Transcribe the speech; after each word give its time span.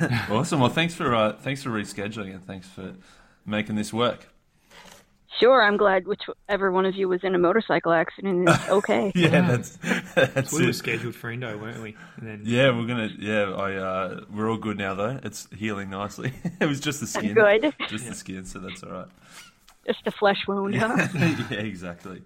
awesome. 0.30 0.60
Well, 0.60 0.70
thanks 0.70 0.94
for 0.94 1.14
uh, 1.14 1.32
thanks 1.34 1.62
for 1.62 1.70
rescheduling 1.70 2.34
and 2.34 2.44
thanks 2.44 2.68
for 2.68 2.94
making 3.44 3.76
this 3.76 3.92
work. 3.92 4.28
Sure, 5.40 5.62
I'm 5.62 5.76
glad 5.76 6.06
whichever 6.06 6.72
one 6.72 6.86
of 6.86 6.94
you 6.94 7.08
was 7.08 7.22
in 7.22 7.34
a 7.34 7.38
motorcycle 7.38 7.92
accident 7.92 8.48
is 8.48 8.58
okay. 8.70 9.12
yeah, 9.14 9.28
yeah, 9.28 9.40
that's 9.42 9.76
that's 10.14 10.52
we 10.52 10.62
it. 10.62 10.66
were 10.66 10.72
scheduled 10.72 11.14
for 11.14 11.30
Indo, 11.30 11.58
weren't 11.58 11.82
we? 11.82 11.94
And 12.16 12.26
then 12.26 12.42
Yeah, 12.44 12.70
we're 12.70 12.86
gonna. 12.86 13.10
Yeah, 13.18 13.52
I. 13.52 13.74
Uh, 13.74 14.20
we're 14.32 14.50
all 14.50 14.56
good 14.56 14.78
now 14.78 14.94
though. 14.94 15.20
It's 15.22 15.46
healing 15.54 15.90
nicely. 15.90 16.32
it 16.60 16.66
was 16.66 16.80
just 16.80 17.00
the 17.00 17.06
skin. 17.06 17.34
Good. 17.34 17.74
Just 17.88 18.06
the 18.08 18.14
skin, 18.14 18.46
so 18.46 18.60
that's 18.60 18.82
all 18.82 18.90
right. 18.92 19.08
Just 19.86 20.06
a 20.06 20.10
flesh 20.10 20.38
wound, 20.48 20.74
huh? 20.74 21.06
yeah, 21.50 21.58
exactly. 21.58 22.22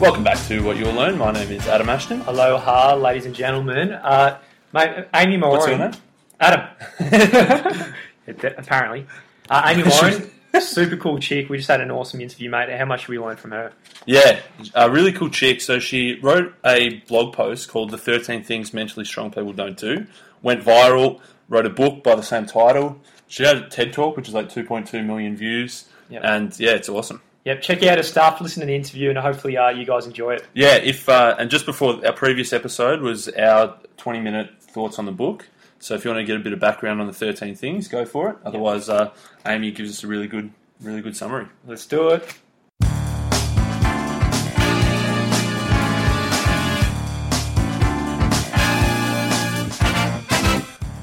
Welcome 0.00 0.24
back 0.24 0.38
to 0.46 0.60
What 0.60 0.76
You'll 0.78 0.92
Learn. 0.94 1.18
My 1.18 1.30
name 1.32 1.50
is 1.50 1.66
Adam 1.66 1.88
Ashton. 1.90 2.22
Aloha, 2.22 2.94
ladies 2.94 3.26
and 3.26 3.34
gentlemen. 3.34 3.92
Uh, 3.92 4.38
mate, 4.72 5.06
Amy 5.14 5.36
Morin. 5.36 5.52
What's 5.58 5.66
your 5.66 5.78
name? 5.78 5.92
Adam. 6.40 6.68
Apparently. 8.26 9.06
Uh, 9.48 9.62
Amy 9.66 9.82
Warren, 9.88 10.30
super 10.60 10.96
cool 10.96 11.18
chick. 11.18 11.48
We 11.48 11.58
just 11.58 11.68
had 11.68 11.80
an 11.80 11.90
awesome 11.90 12.20
interview, 12.20 12.50
mate. 12.50 12.70
How 12.70 12.84
much 12.84 13.08
we 13.08 13.18
learned 13.18 13.38
from 13.38 13.52
her? 13.52 13.72
Yeah, 14.06 14.40
a 14.74 14.90
really 14.90 15.12
cool 15.12 15.30
chick. 15.30 15.60
So 15.60 15.78
she 15.78 16.18
wrote 16.20 16.54
a 16.64 17.00
blog 17.08 17.34
post 17.34 17.68
called 17.68 17.90
"The 17.90 17.98
13 17.98 18.42
Things 18.42 18.74
Mentally 18.74 19.04
Strong 19.04 19.32
People 19.32 19.52
Don't 19.52 19.76
Do." 19.76 20.06
Went 20.42 20.62
viral. 20.62 21.20
Wrote 21.48 21.66
a 21.66 21.70
book 21.70 22.02
by 22.02 22.16
the 22.16 22.22
same 22.22 22.46
title. 22.46 23.00
She 23.28 23.44
had 23.44 23.56
a 23.56 23.68
TED 23.68 23.92
talk, 23.92 24.16
which 24.16 24.28
is 24.28 24.34
like 24.34 24.48
2.2 24.48 25.04
million 25.04 25.36
views. 25.36 25.88
Yep. 26.08 26.22
And 26.24 26.58
yeah, 26.60 26.72
it's 26.72 26.88
awesome. 26.88 27.22
Yep, 27.44 27.62
check 27.62 27.82
out 27.84 27.98
her 27.98 28.02
stuff, 28.02 28.40
listen 28.40 28.60
to 28.60 28.66
the 28.66 28.74
interview, 28.74 29.08
and 29.08 29.16
hopefully 29.16 29.56
uh, 29.56 29.68
you 29.68 29.86
guys 29.86 30.04
enjoy 30.04 30.34
it. 30.34 30.44
Yeah, 30.52 30.74
if 30.74 31.08
uh, 31.08 31.36
and 31.38 31.48
just 31.48 31.64
before 31.64 32.04
our 32.04 32.12
previous 32.12 32.52
episode 32.52 33.00
was 33.02 33.28
our 33.28 33.78
20 33.98 34.18
minute 34.18 34.50
thoughts 34.60 34.98
on 34.98 35.06
the 35.06 35.12
book. 35.12 35.48
So 35.78 35.94
if 35.94 36.04
you 36.04 36.10
want 36.10 36.20
to 36.20 36.24
get 36.24 36.36
a 36.36 36.42
bit 36.42 36.52
of 36.52 36.60
background 36.60 37.00
on 37.00 37.06
the 37.06 37.12
13 37.12 37.54
things, 37.54 37.88
go 37.88 38.04
for 38.04 38.30
it. 38.30 38.36
Otherwise, 38.44 38.88
uh, 38.88 39.12
Amy 39.46 39.70
gives 39.70 39.90
us 39.90 40.02
a 40.04 40.06
really 40.06 40.26
good, 40.26 40.52
really 40.80 41.02
good 41.02 41.16
summary. 41.16 41.46
Let's 41.66 41.86
do 41.86 42.08
it. 42.08 42.34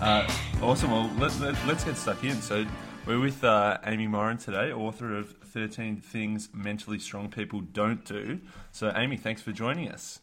Uh, 0.01 0.27
awesome. 0.61 0.91
Well, 0.91 1.09
let, 1.17 1.39
let, 1.39 1.55
let's 1.65 1.83
get 1.85 1.95
stuck 1.95 2.23
in. 2.23 2.41
So 2.41 2.65
we're 3.05 3.19
with 3.19 3.43
uh, 3.43 3.77
Amy 3.85 4.07
Morin 4.07 4.37
today, 4.37 4.73
author 4.73 5.15
of 5.15 5.31
13 5.45 5.97
Things 5.97 6.49
Mentally 6.53 6.99
Strong 6.99 7.29
People 7.29 7.61
Don't 7.61 8.03
Do. 8.03 8.41
So, 8.71 8.91
Amy, 8.95 9.17
thanks 9.17 9.41
for 9.41 9.51
joining 9.51 9.89
us. 9.89 10.19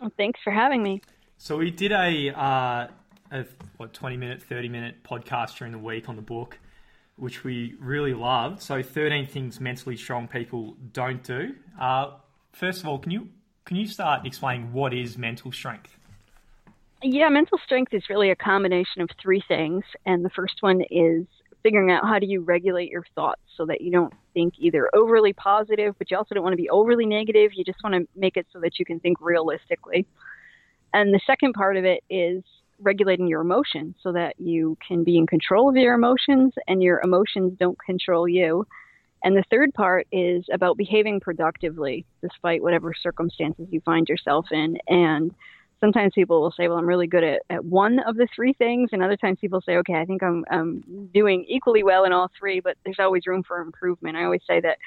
Well, 0.00 0.10
thanks 0.16 0.40
for 0.42 0.50
having 0.52 0.82
me. 0.82 1.02
So 1.36 1.58
we 1.58 1.70
did 1.70 1.92
a, 1.92 2.30
uh, 2.30 2.88
a 3.30 3.44
what 3.76 3.92
twenty 3.92 4.16
minute, 4.16 4.42
thirty 4.42 4.68
minute 4.68 5.02
podcast 5.02 5.56
during 5.58 5.72
the 5.72 5.78
week 5.78 6.08
on 6.08 6.16
the 6.16 6.22
book, 6.22 6.58
which 7.16 7.44
we 7.44 7.74
really 7.78 8.14
loved. 8.14 8.62
So 8.62 8.82
thirteen 8.82 9.26
things 9.26 9.60
mentally 9.60 9.96
strong 9.96 10.28
people 10.28 10.76
don't 10.92 11.22
do. 11.22 11.54
Uh, 11.80 12.12
first 12.52 12.80
of 12.80 12.88
all, 12.88 12.98
can 12.98 13.12
you 13.12 13.28
can 13.64 13.76
you 13.76 13.86
start 13.86 14.26
explaining 14.26 14.72
what 14.72 14.92
is 14.92 15.16
mental 15.16 15.52
strength? 15.52 15.96
Yeah, 17.02 17.28
mental 17.30 17.58
strength 17.64 17.94
is 17.94 18.02
really 18.10 18.30
a 18.30 18.36
combination 18.36 19.00
of 19.00 19.08
three 19.22 19.42
things. 19.48 19.84
And 20.04 20.24
the 20.24 20.30
first 20.30 20.56
one 20.60 20.82
is 20.90 21.24
figuring 21.62 21.90
out 21.90 22.04
how 22.04 22.18
do 22.18 22.26
you 22.26 22.40
regulate 22.40 22.90
your 22.90 23.04
thoughts 23.14 23.40
so 23.56 23.66
that 23.66 23.80
you 23.80 23.90
don't 23.90 24.12
think 24.34 24.54
either 24.58 24.90
overly 24.94 25.32
positive, 25.32 25.94
but 25.98 26.10
you 26.10 26.16
also 26.16 26.34
don't 26.34 26.42
want 26.42 26.52
to 26.52 26.58
be 26.58 26.68
overly 26.68 27.06
negative. 27.06 27.52
You 27.54 27.64
just 27.64 27.82
want 27.82 27.94
to 27.94 28.08
make 28.14 28.36
it 28.36 28.46
so 28.52 28.60
that 28.60 28.78
you 28.78 28.84
can 28.84 29.00
think 29.00 29.18
realistically. 29.20 30.06
And 30.92 31.14
the 31.14 31.20
second 31.26 31.54
part 31.54 31.76
of 31.76 31.84
it 31.84 32.02
is 32.10 32.42
regulating 32.80 33.26
your 33.26 33.40
emotions 33.40 33.94
so 34.02 34.12
that 34.12 34.34
you 34.38 34.76
can 34.86 35.04
be 35.04 35.16
in 35.16 35.26
control 35.26 35.68
of 35.68 35.76
your 35.76 35.94
emotions 35.94 36.52
and 36.68 36.82
your 36.82 37.00
emotions 37.00 37.52
don't 37.58 37.78
control 37.84 38.28
you. 38.28 38.66
And 39.22 39.36
the 39.36 39.44
third 39.50 39.74
part 39.74 40.06
is 40.12 40.44
about 40.52 40.76
behaving 40.76 41.20
productively 41.20 42.06
despite 42.22 42.62
whatever 42.62 42.92
circumstances 42.94 43.68
you 43.70 43.80
find 43.80 44.08
yourself 44.08 44.46
in. 44.50 44.78
And 44.88 45.34
sometimes 45.78 46.12
people 46.14 46.40
will 46.40 46.52
say, 46.56 46.68
well, 46.68 46.78
I'm 46.78 46.86
really 46.86 47.06
good 47.06 47.24
at, 47.24 47.42
at 47.50 47.64
one 47.64 47.98
of 48.00 48.16
the 48.16 48.28
three 48.34 48.54
things. 48.54 48.90
And 48.92 49.02
other 49.02 49.16
times 49.16 49.38
people 49.40 49.60
say, 49.60 49.76
okay, 49.76 49.94
I 49.94 50.04
think 50.04 50.22
I'm, 50.22 50.44
I'm 50.50 51.08
doing 51.12 51.44
equally 51.48 51.82
well 51.82 52.04
in 52.04 52.12
all 52.12 52.30
three, 52.38 52.60
but 52.60 52.76
there's 52.84 52.98
always 52.98 53.26
room 53.26 53.42
for 53.46 53.60
improvement. 53.60 54.16
I 54.16 54.24
always 54.24 54.42
say 54.46 54.60
that 54.60 54.78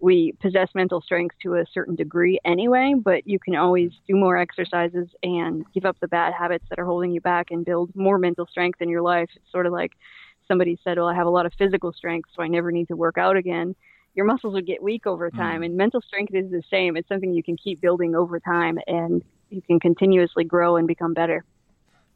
we 0.00 0.32
possess 0.40 0.68
mental 0.74 1.00
strength 1.00 1.36
to 1.42 1.54
a 1.54 1.64
certain 1.72 1.94
degree 1.94 2.38
anyway, 2.44 2.94
but 2.96 3.26
you 3.26 3.38
can 3.38 3.56
always 3.56 3.92
do 4.06 4.14
more 4.14 4.36
exercises 4.36 5.08
and 5.22 5.64
give 5.72 5.84
up 5.84 5.96
the 6.00 6.08
bad 6.08 6.34
habits 6.34 6.64
that 6.68 6.78
are 6.78 6.84
holding 6.84 7.10
you 7.10 7.20
back 7.20 7.50
and 7.50 7.64
build 7.64 7.94
more 7.96 8.18
mental 8.18 8.46
strength 8.46 8.82
in 8.82 8.88
your 8.88 9.02
life. 9.02 9.28
It's 9.34 9.50
sort 9.50 9.66
of 9.66 9.72
like 9.72 9.92
somebody 10.46 10.78
said, 10.84 10.98
well, 10.98 11.08
I 11.08 11.14
have 11.14 11.26
a 11.26 11.30
lot 11.30 11.46
of 11.46 11.52
physical 11.58 11.92
strength, 11.92 12.28
so 12.36 12.42
I 12.42 12.48
never 12.48 12.70
need 12.70 12.88
to 12.88 12.96
work 12.96 13.16
out 13.18 13.36
again. 13.36 13.74
Your 14.14 14.26
muscles 14.26 14.54
would 14.54 14.66
get 14.66 14.82
weak 14.82 15.06
over 15.06 15.30
hmm. 15.30 15.36
time, 15.36 15.62
and 15.62 15.76
mental 15.76 16.00
strength 16.02 16.34
is 16.34 16.50
the 16.50 16.62
same. 16.70 16.96
It's 16.96 17.08
something 17.08 17.32
you 17.32 17.42
can 17.42 17.56
keep 17.56 17.80
building 17.80 18.14
over 18.14 18.38
time, 18.38 18.78
and 18.86 19.22
you 19.50 19.62
can 19.62 19.80
continuously 19.80 20.44
grow 20.44 20.76
and 20.76 20.86
become 20.86 21.14
better. 21.14 21.44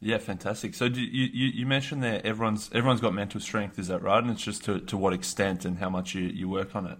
Yeah, 0.02 0.16
fantastic. 0.16 0.74
So 0.74 0.88
do 0.88 1.00
you, 1.00 1.28
you, 1.32 1.48
you 1.48 1.66
mentioned 1.66 2.02
there 2.02 2.24
everyone's 2.24 2.70
everyone's 2.72 3.02
got 3.02 3.12
mental 3.12 3.38
strength, 3.38 3.78
is 3.78 3.88
that 3.88 4.02
right? 4.02 4.22
And 4.22 4.32
it's 4.32 4.40
just 4.40 4.64
to, 4.64 4.80
to 4.80 4.96
what 4.96 5.12
extent 5.12 5.66
and 5.66 5.78
how 5.78 5.90
much 5.90 6.14
you, 6.14 6.22
you 6.22 6.48
work 6.48 6.74
on 6.74 6.86
it. 6.86 6.98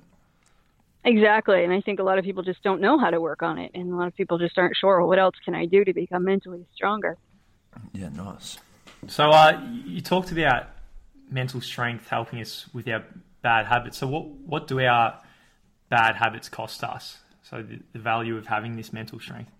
Exactly, 1.04 1.64
and 1.64 1.72
I 1.72 1.80
think 1.80 1.98
a 1.98 2.02
lot 2.02 2.18
of 2.18 2.24
people 2.24 2.42
just 2.42 2.62
don't 2.62 2.80
know 2.80 2.98
how 2.98 3.10
to 3.10 3.20
work 3.20 3.42
on 3.42 3.58
it, 3.58 3.70
and 3.74 3.90
a 3.90 3.96
lot 3.96 4.06
of 4.06 4.14
people 4.14 4.38
just 4.38 4.58
aren't 4.58 4.76
sure. 4.76 4.98
Well, 4.98 5.08
what 5.08 5.18
else 5.18 5.34
can 5.44 5.54
I 5.54 5.64
do 5.64 5.82
to 5.84 5.94
become 5.94 6.24
mentally 6.24 6.66
stronger? 6.74 7.16
Yeah, 7.92 8.10
nice. 8.10 8.58
So 9.06 9.30
uh, 9.30 9.60
you 9.86 10.02
talked 10.02 10.30
about 10.30 10.66
mental 11.30 11.60
strength 11.62 12.08
helping 12.08 12.40
us 12.40 12.66
with 12.74 12.86
our 12.88 13.04
bad 13.40 13.66
habits. 13.66 13.96
So 13.98 14.08
what 14.08 14.26
what 14.26 14.66
do 14.66 14.80
our 14.80 15.18
bad 15.88 16.16
habits 16.16 16.48
cost 16.50 16.84
us? 16.84 17.18
So 17.42 17.62
the, 17.62 17.80
the 17.92 17.98
value 17.98 18.36
of 18.36 18.46
having 18.46 18.76
this 18.76 18.92
mental 18.92 19.18
strength. 19.18 19.50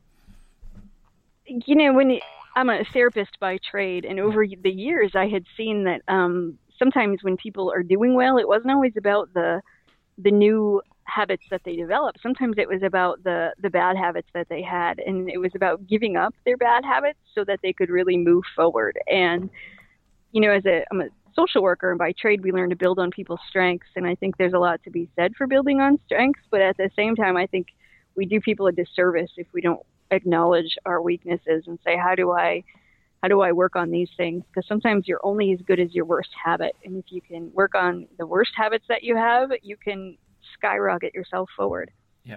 you 1.47 1.75
know, 1.75 1.93
when 1.93 2.11
you, 2.11 2.21
I'm 2.55 2.69
a 2.69 2.85
therapist 2.93 3.39
by 3.41 3.59
trade, 3.71 4.05
and 4.05 4.21
over 4.21 4.47
the 4.47 4.71
years, 4.71 5.13
I 5.15 5.29
had 5.29 5.45
seen 5.57 5.85
that 5.85 6.03
um, 6.07 6.59
sometimes 6.79 7.23
when 7.23 7.37
people 7.37 7.73
are 7.73 7.83
doing 7.83 8.15
well, 8.15 8.39
it 8.39 8.47
wasn't 8.47 8.73
always 8.73 8.93
about 8.99 9.33
the 9.33 9.63
the 10.19 10.31
new 10.31 10.83
habits 11.11 11.43
that 11.51 11.63
they 11.65 11.77
developed. 11.77 12.21
Sometimes 12.23 12.57
it 12.59 12.69
was 12.69 12.83
about 12.83 13.23
the 13.25 13.53
the 13.61 13.71
bad 13.71 13.97
habits 13.97 14.29
that 14.35 14.49
they 14.49 14.63
had, 14.63 14.99
and 15.01 15.29
it 15.29 15.39
was 15.39 15.53
about 15.55 15.87
giving 15.87 16.17
up 16.17 16.35
their 16.45 16.57
bad 16.57 16.85
habits 16.85 17.19
so 17.35 17.45
that 17.45 17.61
they 17.63 17.73
could 17.73 17.91
really 17.91 18.17
move 18.17 18.45
forward. 18.55 18.99
And 19.09 19.51
you 20.33 20.41
know, 20.41 20.53
as 20.53 20.65
a 20.67 20.85
I'm 20.91 21.01
a 21.01 21.09
social 21.35 21.63
worker, 21.63 21.91
and 21.91 21.99
by 21.99 22.13
trade, 22.13 22.43
we 22.43 22.53
learn 22.53 22.71
to 22.71 22.77
build 22.77 22.99
on 22.99 23.11
people's 23.11 23.41
strengths, 23.49 23.89
and 23.97 24.07
I 24.07 24.15
think 24.15 24.37
there's 24.37 24.53
a 24.53 24.59
lot 24.59 24.83
to 24.85 24.91
be 24.91 25.09
said 25.17 25.35
for 25.37 25.47
building 25.47 25.81
on 25.81 25.99
strengths. 26.07 26.43
But 26.51 26.61
at 26.61 26.77
the 26.77 26.91
same 26.97 27.17
time, 27.17 27.37
I 27.37 27.47
think 27.47 27.69
we 28.17 28.27
do 28.27 28.41
people 28.41 28.67
a 28.67 28.73
disservice 28.73 29.31
if 29.37 29.47
we 29.53 29.61
don't 29.61 29.81
acknowledge 30.11 30.77
our 30.87 31.01
weaknesses 31.01 31.65
and 31.67 31.79
say 31.85 31.97
how 31.97 32.15
do 32.15 32.33
i 32.33 32.63
how 33.23 33.29
do 33.29 33.41
i 33.41 33.53
work 33.53 33.77
on 33.77 33.91
these 33.91 34.09
things 34.17 34.43
because 34.49 34.67
sometimes 34.67 35.07
you're 35.07 35.21
only 35.23 35.53
as 35.53 35.61
good 35.67 35.79
as 35.79 35.95
your 35.95 36.05
worst 36.05 36.31
habit 36.43 36.75
and 36.85 36.97
if 36.97 37.05
you 37.11 37.21
can 37.21 37.51
work 37.55 37.75
on 37.75 38.07
the 38.19 38.27
worst 38.27 38.51
habits 38.57 38.85
that 38.89 39.03
you 39.03 39.17
have 39.17 39.51
you 39.63 39.77
can 39.77 40.17
skyrocket 40.61 41.15
yourself 41.15 41.49
forward 41.57 41.91
Yeah. 42.25 42.37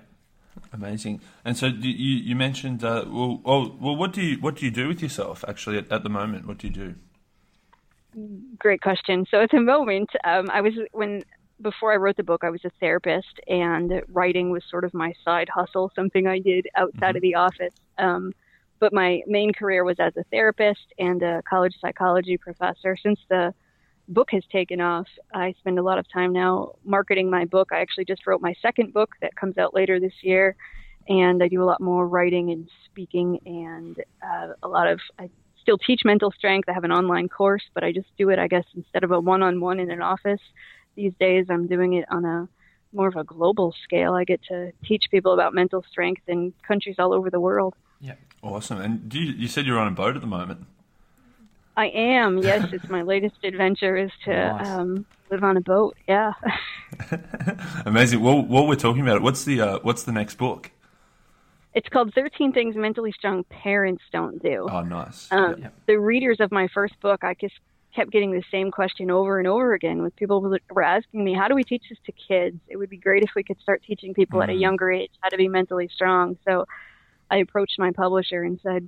Amazing. 0.72 1.16
And 1.46 1.58
so 1.58 1.66
you 1.68 2.16
you 2.30 2.36
mentioned 2.36 2.84
uh, 2.84 3.06
well 3.08 3.42
oh 3.46 3.76
well 3.84 3.96
what 4.02 4.12
do 4.14 4.22
you 4.22 4.36
what 4.46 4.54
do 4.58 4.66
you 4.66 4.72
do 4.72 4.88
with 4.88 5.02
yourself 5.02 5.44
actually 5.48 5.78
at, 5.82 5.92
at 5.92 6.04
the 6.04 6.10
moment? 6.10 6.48
What 6.48 6.58
do 6.60 6.68
you 6.68 6.74
do? 6.74 6.96
great 8.60 8.80
question 8.80 9.26
so 9.32 9.42
at 9.42 9.50
the 9.50 9.60
moment 9.60 10.08
um, 10.24 10.48
i 10.58 10.62
was 10.62 10.74
when 10.92 11.24
before 11.64 11.94
I 11.94 11.96
wrote 11.96 12.18
the 12.18 12.24
book, 12.24 12.44
I 12.44 12.50
was 12.50 12.64
a 12.66 12.70
therapist, 12.80 13.40
and 13.48 14.04
writing 14.10 14.52
was 14.52 14.64
sort 14.70 14.84
of 14.84 14.94
my 14.94 15.14
side 15.24 15.50
hustle, 15.50 15.92
something 15.96 16.28
I 16.28 16.40
did 16.40 16.68
outside 16.76 17.16
of 17.16 17.22
the 17.22 17.36
office. 17.36 17.74
Um, 17.98 18.34
but 18.80 18.94
my 18.94 19.22
main 19.26 19.54
career 19.54 19.84
was 19.84 19.96
as 20.00 20.16
a 20.18 20.24
therapist 20.26 20.94
and 21.00 21.24
a 21.24 21.42
college 21.50 21.76
psychology 21.80 22.38
professor. 22.38 22.98
Since 23.02 23.20
the 23.30 23.54
book 24.08 24.30
has 24.32 24.44
taken 24.52 24.82
off, 24.82 25.08
I 25.34 25.54
spend 25.60 25.80
a 25.80 25.84
lot 25.84 25.98
of 25.98 26.06
time 26.12 26.34
now 26.34 26.76
marketing 26.84 27.30
my 27.30 27.46
book. 27.46 27.70
I 27.72 27.80
actually 27.80 28.06
just 28.06 28.26
wrote 28.28 28.42
my 28.42 28.54
second 28.62 28.94
book 28.94 29.12
that 29.22 29.36
comes 29.36 29.58
out 29.58 29.74
later 29.74 30.00
this 30.00 30.14
year, 30.22 30.56
and 31.08 31.42
I 31.42 31.48
do 31.48 31.64
a 31.64 31.66
lot 31.66 31.82
more 31.82 32.08
writing 32.08 32.52
and 32.52 32.70
speaking 32.86 33.40
and 33.46 33.98
uh, 34.22 34.54
a 34.62 34.68
lot 34.68 34.88
of. 34.88 35.00
I 35.18 35.30
still 35.62 35.78
teach 35.78 36.02
mental 36.04 36.32
strength. 36.32 36.68
I 36.68 36.74
have 36.74 36.84
an 36.84 36.92
online 36.92 37.30
course, 37.30 37.64
but 37.74 37.86
I 37.86 37.94
just 37.94 38.10
do 38.18 38.30
it, 38.30 38.38
I 38.38 38.48
guess, 38.48 38.66
instead 38.76 39.06
of 39.06 39.12
a 39.12 39.20
one 39.20 39.42
on 39.42 39.62
one 39.62 39.80
in 39.80 39.92
an 39.92 40.02
office 40.02 40.42
these 40.96 41.14
days 41.20 41.46
I'm 41.50 41.68
doing 41.68 41.94
it 41.94 42.06
on 42.10 42.26
a 42.26 42.48
more 42.94 43.08
of 43.08 43.16
a 43.16 43.24
global 43.24 43.74
scale. 43.84 44.14
I 44.14 44.24
get 44.24 44.42
to 44.50 44.72
teach 44.86 45.06
people 45.10 45.34
about 45.34 45.54
mental 45.54 45.84
strength 45.90 46.22
in 46.28 46.54
countries 46.68 46.98
all 47.00 47.14
over 47.14 47.30
the 47.30 47.40
world. 47.40 47.74
Yeah. 48.00 48.16
Awesome. 48.44 48.80
And 48.82 49.10
do 49.10 49.20
you, 49.20 49.34
you 49.34 49.48
said 49.48 49.66
you're 49.66 49.80
on 49.80 49.88
a 49.88 49.96
boat 49.96 50.16
at 50.16 50.22
the 50.22 50.28
moment. 50.28 50.66
I 51.76 51.88
am. 51.88 52.38
Yes, 52.40 52.72
it's 52.72 52.88
my 52.90 53.02
latest 53.02 53.36
adventure 53.44 53.98
is 53.98 54.12
to 54.26 54.32
Nice. 54.32 54.68
um, 54.68 55.06
live 55.32 55.44
on 55.44 55.58
a 55.58 55.62
boat. 55.62 55.96
Yeah. 56.08 56.34
Amazing. 57.86 58.22
Well, 58.22 58.42
while 58.42 58.68
we're 58.68 58.76
talking 58.76 59.02
about 59.02 59.18
it, 59.18 59.22
what's 59.22 59.44
the 59.44 59.62
uh, 59.62 59.80
what's 59.82 60.04
the 60.04 60.12
next 60.12 60.36
book? 60.36 60.72
it's 61.74 61.90
called 61.90 62.14
13 62.14 62.54
Things 62.54 62.76
Mentally 62.76 63.12
Strong 63.12 63.46
Parents 63.46 64.04
Don't 64.12 64.42
Do. 64.42 64.68
Oh, 64.70 64.82
nice. 64.82 65.28
Um, 65.32 65.56
Yeah. 65.58 65.70
The 65.88 66.00
readers 66.00 66.40
of 66.40 66.52
my 66.52 66.68
first 66.68 67.00
book, 67.02 67.24
I 67.24 67.34
just 67.40 67.56
kept 67.96 68.12
getting 68.12 68.32
the 68.32 68.44
same 68.52 68.72
question 68.72 69.12
over 69.12 69.40
and 69.40 69.48
over 69.48 69.74
again 69.74 70.02
with 70.02 70.16
people 70.16 70.42
who 70.42 70.58
were 70.72 70.84
asking 70.84 71.24
me, 71.24 71.34
how 71.34 71.48
do 71.48 71.56
we 71.56 71.64
teach 71.64 71.84
this 71.90 71.98
to 72.06 72.12
kids? 72.12 72.58
It 72.68 72.78
would 72.78 72.90
be 72.90 72.98
great 72.98 73.24
if 73.24 73.32
we 73.36 73.44
could 73.44 73.60
start 73.62 73.84
teaching 73.84 74.14
people 74.14 74.40
mm-hmm. 74.40 74.50
at 74.50 74.56
a 74.56 74.60
younger 74.60 74.92
age 74.92 75.12
how 75.22 75.30
to 75.30 75.38
be 75.38 75.48
mentally 75.48 75.90
strong. 75.94 76.38
So 76.48 76.66
I 77.30 77.38
approached 77.38 77.78
my 77.80 77.92
publisher 77.92 78.44
and 78.44 78.60
said, 78.62 78.88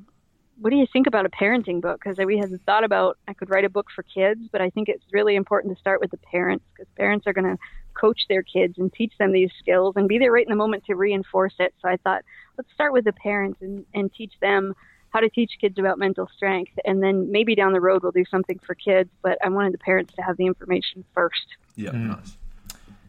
what 0.59 0.69
do 0.69 0.75
you 0.77 0.87
think 0.91 1.07
about 1.07 1.25
a 1.25 1.29
parenting 1.29 1.81
book? 1.81 2.01
Because 2.03 2.17
we 2.25 2.37
had 2.37 2.49
thought 2.65 2.83
about 2.83 3.17
I 3.27 3.33
could 3.33 3.49
write 3.49 3.65
a 3.65 3.69
book 3.69 3.87
for 3.93 4.03
kids, 4.03 4.41
but 4.51 4.61
I 4.61 4.69
think 4.69 4.89
it's 4.89 5.03
really 5.11 5.35
important 5.35 5.75
to 5.75 5.79
start 5.79 5.99
with 5.99 6.11
the 6.11 6.17
parents 6.17 6.65
because 6.73 6.87
parents 6.95 7.27
are 7.27 7.33
going 7.33 7.55
to 7.55 7.57
coach 7.93 8.21
their 8.29 8.43
kids 8.43 8.75
and 8.77 8.91
teach 8.93 9.13
them 9.17 9.31
these 9.31 9.51
skills 9.59 9.93
and 9.95 10.07
be 10.07 10.17
there 10.17 10.31
right 10.31 10.45
in 10.45 10.49
the 10.49 10.55
moment 10.55 10.85
to 10.85 10.95
reinforce 10.95 11.53
it. 11.59 11.73
So 11.81 11.89
I 11.89 11.97
thought, 11.97 12.23
let's 12.57 12.71
start 12.73 12.93
with 12.93 13.05
the 13.05 13.13
parents 13.13 13.61
and, 13.61 13.85
and 13.93 14.13
teach 14.13 14.33
them 14.41 14.73
how 15.09 15.21
to 15.21 15.29
teach 15.29 15.51
kids 15.59 15.77
about 15.79 15.97
mental 15.97 16.29
strength. 16.35 16.73
And 16.83 17.01
then 17.01 17.31
maybe 17.31 17.55
down 17.55 17.73
the 17.73 17.79
road 17.79 18.03
we'll 18.03 18.11
do 18.11 18.25
something 18.29 18.59
for 18.65 18.75
kids, 18.75 19.09
but 19.21 19.37
I 19.43 19.49
wanted 19.49 19.73
the 19.73 19.77
parents 19.77 20.13
to 20.15 20.21
have 20.21 20.37
the 20.37 20.45
information 20.45 21.05
first. 21.13 21.47
Yeah, 21.75 21.91
mm. 21.91 22.07
nice. 22.07 22.37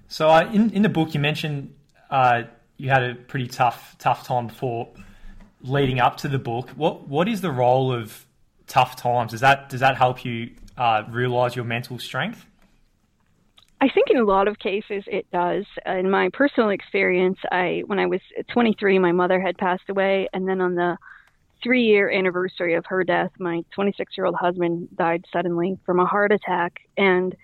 So 0.08 0.28
uh, 0.28 0.48
in, 0.52 0.70
in 0.70 0.82
the 0.82 0.88
book, 0.88 1.14
you 1.14 1.20
mentioned 1.20 1.74
uh, 2.10 2.44
you 2.76 2.90
had 2.90 3.02
a 3.02 3.14
pretty 3.14 3.48
tough, 3.48 3.96
tough 3.98 4.26
time 4.26 4.46
before 4.46 4.88
leading 5.62 6.00
up 6.00 6.16
to 6.18 6.28
the 6.28 6.38
book. 6.38 6.70
What 6.70 7.08
what 7.08 7.28
is 7.28 7.40
the 7.40 7.50
role 7.50 7.92
of 7.92 8.26
tough 8.66 8.96
times? 8.96 9.32
Does 9.32 9.40
that 9.40 9.68
does 9.68 9.80
that 9.80 9.96
help 9.96 10.24
you 10.24 10.50
uh, 10.76 11.04
realize 11.08 11.56
your 11.56 11.64
mental 11.64 11.98
strength? 11.98 12.46
I 13.80 13.88
think 13.90 14.06
in 14.08 14.16
a 14.16 14.24
lot 14.24 14.48
of 14.48 14.58
cases 14.58 15.04
it 15.06 15.30
does. 15.30 15.64
In 15.84 16.10
my 16.10 16.30
personal 16.32 16.70
experience, 16.70 17.38
I 17.50 17.82
when 17.86 17.98
I 17.98 18.06
was 18.06 18.20
23, 18.52 18.98
my 18.98 19.12
mother 19.12 19.40
had 19.40 19.58
passed 19.58 19.88
away, 19.88 20.28
and 20.32 20.48
then 20.48 20.60
on 20.60 20.74
the 20.74 20.96
three 21.62 21.84
year 21.84 22.10
anniversary 22.10 22.74
of 22.74 22.86
her 22.86 23.04
death, 23.04 23.30
my 23.38 23.62
26 23.74 24.16
year 24.16 24.26
old 24.26 24.36
husband 24.36 24.88
died 24.96 25.24
suddenly 25.32 25.78
from 25.84 26.00
a 26.00 26.06
heart 26.06 26.32
attack, 26.32 26.80
and 26.96 27.36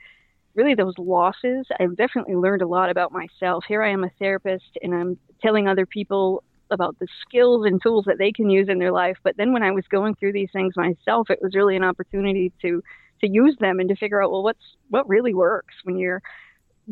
really 0.54 0.74
those 0.74 0.94
losses, 0.98 1.66
I've 1.80 1.96
definitely 1.96 2.36
learned 2.36 2.62
a 2.62 2.66
lot 2.66 2.90
about 2.90 3.12
myself. 3.12 3.64
Here 3.66 3.82
I 3.82 3.90
am 3.90 4.04
a 4.04 4.10
therapist, 4.18 4.78
and 4.82 4.94
I'm 4.94 5.18
telling 5.40 5.68
other 5.68 5.86
people 5.86 6.44
about 6.72 6.98
the 6.98 7.06
skills 7.20 7.66
and 7.66 7.80
tools 7.80 8.04
that 8.06 8.18
they 8.18 8.32
can 8.32 8.50
use 8.50 8.68
in 8.68 8.78
their 8.78 8.92
life. 8.92 9.16
But 9.22 9.36
then 9.36 9.52
when 9.52 9.62
I 9.62 9.70
was 9.70 9.84
going 9.88 10.14
through 10.14 10.32
these 10.32 10.50
things 10.52 10.76
myself, 10.76 11.30
it 11.30 11.40
was 11.42 11.54
really 11.54 11.76
an 11.76 11.84
opportunity 11.84 12.52
to 12.62 12.82
to 13.20 13.28
use 13.28 13.56
them 13.60 13.78
and 13.78 13.88
to 13.88 13.94
figure 13.94 14.22
out 14.22 14.32
well 14.32 14.42
what's 14.42 14.76
what 14.88 15.08
really 15.08 15.34
works 15.34 15.74
when 15.84 15.96
you're 15.96 16.22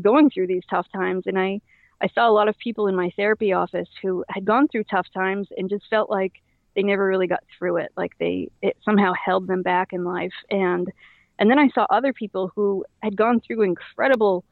going 0.01 0.31
through 0.31 0.47
these 0.47 0.63
tough 0.71 0.87
times. 0.93 1.25
And 1.27 1.39
I 1.39 1.61
I 2.01 2.09
saw 2.15 2.29
a 2.29 2.33
lot 2.33 2.49
of 2.49 2.57
people 2.59 2.87
in 2.87 2.97
my 2.97 3.11
therapy 3.17 3.53
office 3.53 3.89
who 4.03 4.25
had 4.29 4.45
gone 4.45 4.69
through 4.69 4.85
tough 4.85 5.07
times 5.13 5.49
and 5.57 5.69
just 5.69 5.85
felt 5.91 6.11
like 6.11 6.33
they 6.75 6.83
never 6.83 7.07
really 7.07 7.27
got 7.27 7.43
through 7.59 7.79
it, 7.79 7.91
like 7.97 8.13
they 8.19 8.49
it 8.63 8.77
somehow 8.85 9.13
held 9.13 9.47
them 9.47 9.63
back 9.63 9.93
in 9.93 10.05
life. 10.05 10.33
And 10.51 10.91
and 11.39 11.51
then 11.51 11.59
I 11.59 11.69
saw 11.71 11.87
other 11.91 12.13
people 12.13 12.53
who 12.55 12.85
had 13.03 13.17
gone 13.17 13.41
through 13.41 13.63
incredible 13.63 14.45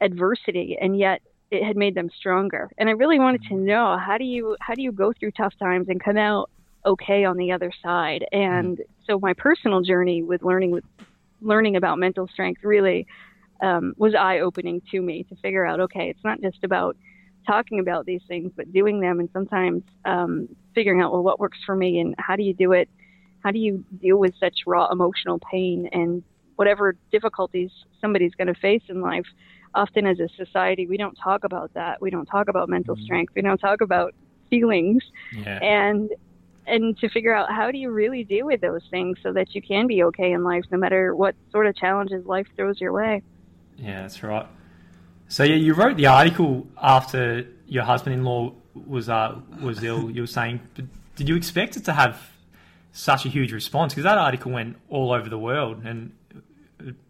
adversity 0.00 0.76
and 0.80 0.98
yet 0.98 1.20
it 1.50 1.62
had 1.64 1.76
made 1.76 1.94
them 1.94 2.10
stronger. 2.16 2.70
And 2.78 2.88
I 2.88 2.92
really 2.92 3.18
wanted 3.18 3.42
to 3.44 3.54
mm-hmm. 3.54 3.66
know 3.66 3.98
how 3.98 4.18
do 4.18 4.24
you 4.24 4.56
how 4.60 4.74
do 4.74 4.82
you 4.82 4.92
go 4.92 5.12
through 5.12 5.32
tough 5.32 5.54
times 5.58 5.88
and 5.88 6.02
come 6.02 6.16
out 6.16 6.50
okay 6.84 7.24
on 7.24 7.36
the 7.36 7.52
other 7.52 7.72
side. 7.82 8.24
And 8.32 8.78
mm-hmm. 8.78 8.92
so 9.06 9.18
my 9.18 9.32
personal 9.32 9.82
journey 9.82 10.22
with 10.22 10.42
learning 10.42 10.72
with 10.72 10.84
learning 11.40 11.76
about 11.76 11.98
mental 11.98 12.28
strength 12.28 12.64
really 12.64 13.06
um, 13.62 13.94
was 13.96 14.14
eye 14.14 14.40
opening 14.40 14.82
to 14.90 15.00
me 15.00 15.24
to 15.24 15.36
figure 15.36 15.64
out 15.64 15.80
okay, 15.80 16.10
it's 16.10 16.24
not 16.24 16.40
just 16.40 16.58
about 16.64 16.96
talking 17.46 17.78
about 17.78 18.06
these 18.06 18.22
things, 18.26 18.50
but 18.56 18.72
doing 18.72 19.00
them, 19.00 19.20
and 19.20 19.28
sometimes 19.32 19.82
um, 20.04 20.48
figuring 20.74 21.00
out 21.00 21.12
well 21.12 21.22
what 21.22 21.38
works 21.38 21.58
for 21.64 21.76
me 21.76 22.00
and 22.00 22.14
how 22.18 22.36
do 22.36 22.42
you 22.42 22.54
do 22.54 22.72
it. 22.72 22.88
How 23.44 23.52
do 23.52 23.60
you 23.60 23.84
deal 24.00 24.16
with 24.16 24.34
such 24.40 24.60
raw 24.66 24.90
emotional 24.90 25.38
pain 25.38 25.88
and 25.92 26.24
whatever 26.56 26.96
difficulties 27.12 27.70
somebody's 28.00 28.34
going 28.34 28.48
to 28.48 28.60
face 28.60 28.82
in 28.88 29.00
life? 29.00 29.26
Often 29.76 30.06
as 30.06 30.18
a 30.18 30.28
society 30.36 30.86
we 30.86 30.96
don't 30.96 31.16
talk 31.16 31.44
about 31.44 31.72
that. 31.74 32.00
We 32.00 32.10
don't 32.10 32.26
talk 32.26 32.48
about 32.48 32.68
mental 32.68 32.96
mm-hmm. 32.96 33.04
strength. 33.04 33.32
We 33.34 33.42
don't 33.42 33.58
talk 33.58 33.80
about 33.80 34.14
feelings. 34.50 35.02
Yeah. 35.32 35.58
and 35.62 36.10
and 36.68 36.98
to 36.98 37.08
figure 37.08 37.32
out 37.32 37.52
how 37.52 37.70
do 37.70 37.78
you 37.78 37.90
really 37.90 38.24
deal 38.24 38.46
with 38.46 38.60
those 38.60 38.82
things 38.90 39.18
so 39.22 39.32
that 39.32 39.54
you 39.54 39.62
can 39.62 39.86
be 39.86 40.02
okay 40.02 40.32
in 40.32 40.42
life 40.42 40.64
no 40.72 40.78
matter 40.78 41.14
what 41.14 41.36
sort 41.52 41.66
of 41.68 41.76
challenges 41.76 42.26
life 42.26 42.48
throws 42.56 42.80
your 42.80 42.92
way. 42.92 43.22
Yeah 43.76 44.02
that's 44.02 44.22
right. 44.22 44.46
So 45.28 45.44
yeah 45.44 45.56
you 45.56 45.74
wrote 45.74 45.96
the 45.96 46.06
article 46.06 46.66
after 46.80 47.46
your 47.66 47.84
husband-in-law 47.84 48.52
was 48.86 49.08
uh, 49.08 49.36
was 49.60 49.82
ill 49.82 50.10
you 50.10 50.22
were 50.22 50.26
saying. 50.26 50.60
Did 51.16 51.28
you 51.30 51.36
expect 51.36 51.76
it 51.76 51.84
to 51.86 51.92
have 51.92 52.30
such 52.92 53.24
a 53.24 53.28
huge 53.28 53.52
response? 53.52 53.94
Because 53.94 54.04
that 54.04 54.18
article 54.18 54.52
went 54.52 54.76
all 54.90 55.12
over 55.12 55.28
the 55.28 55.38
world 55.38 55.82
and 55.84 56.12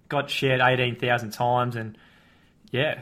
got 0.09 0.31
shared 0.31 0.61
18,000 0.61 1.31
times 1.31 1.77
and 1.77 1.99
yeah. 2.71 3.01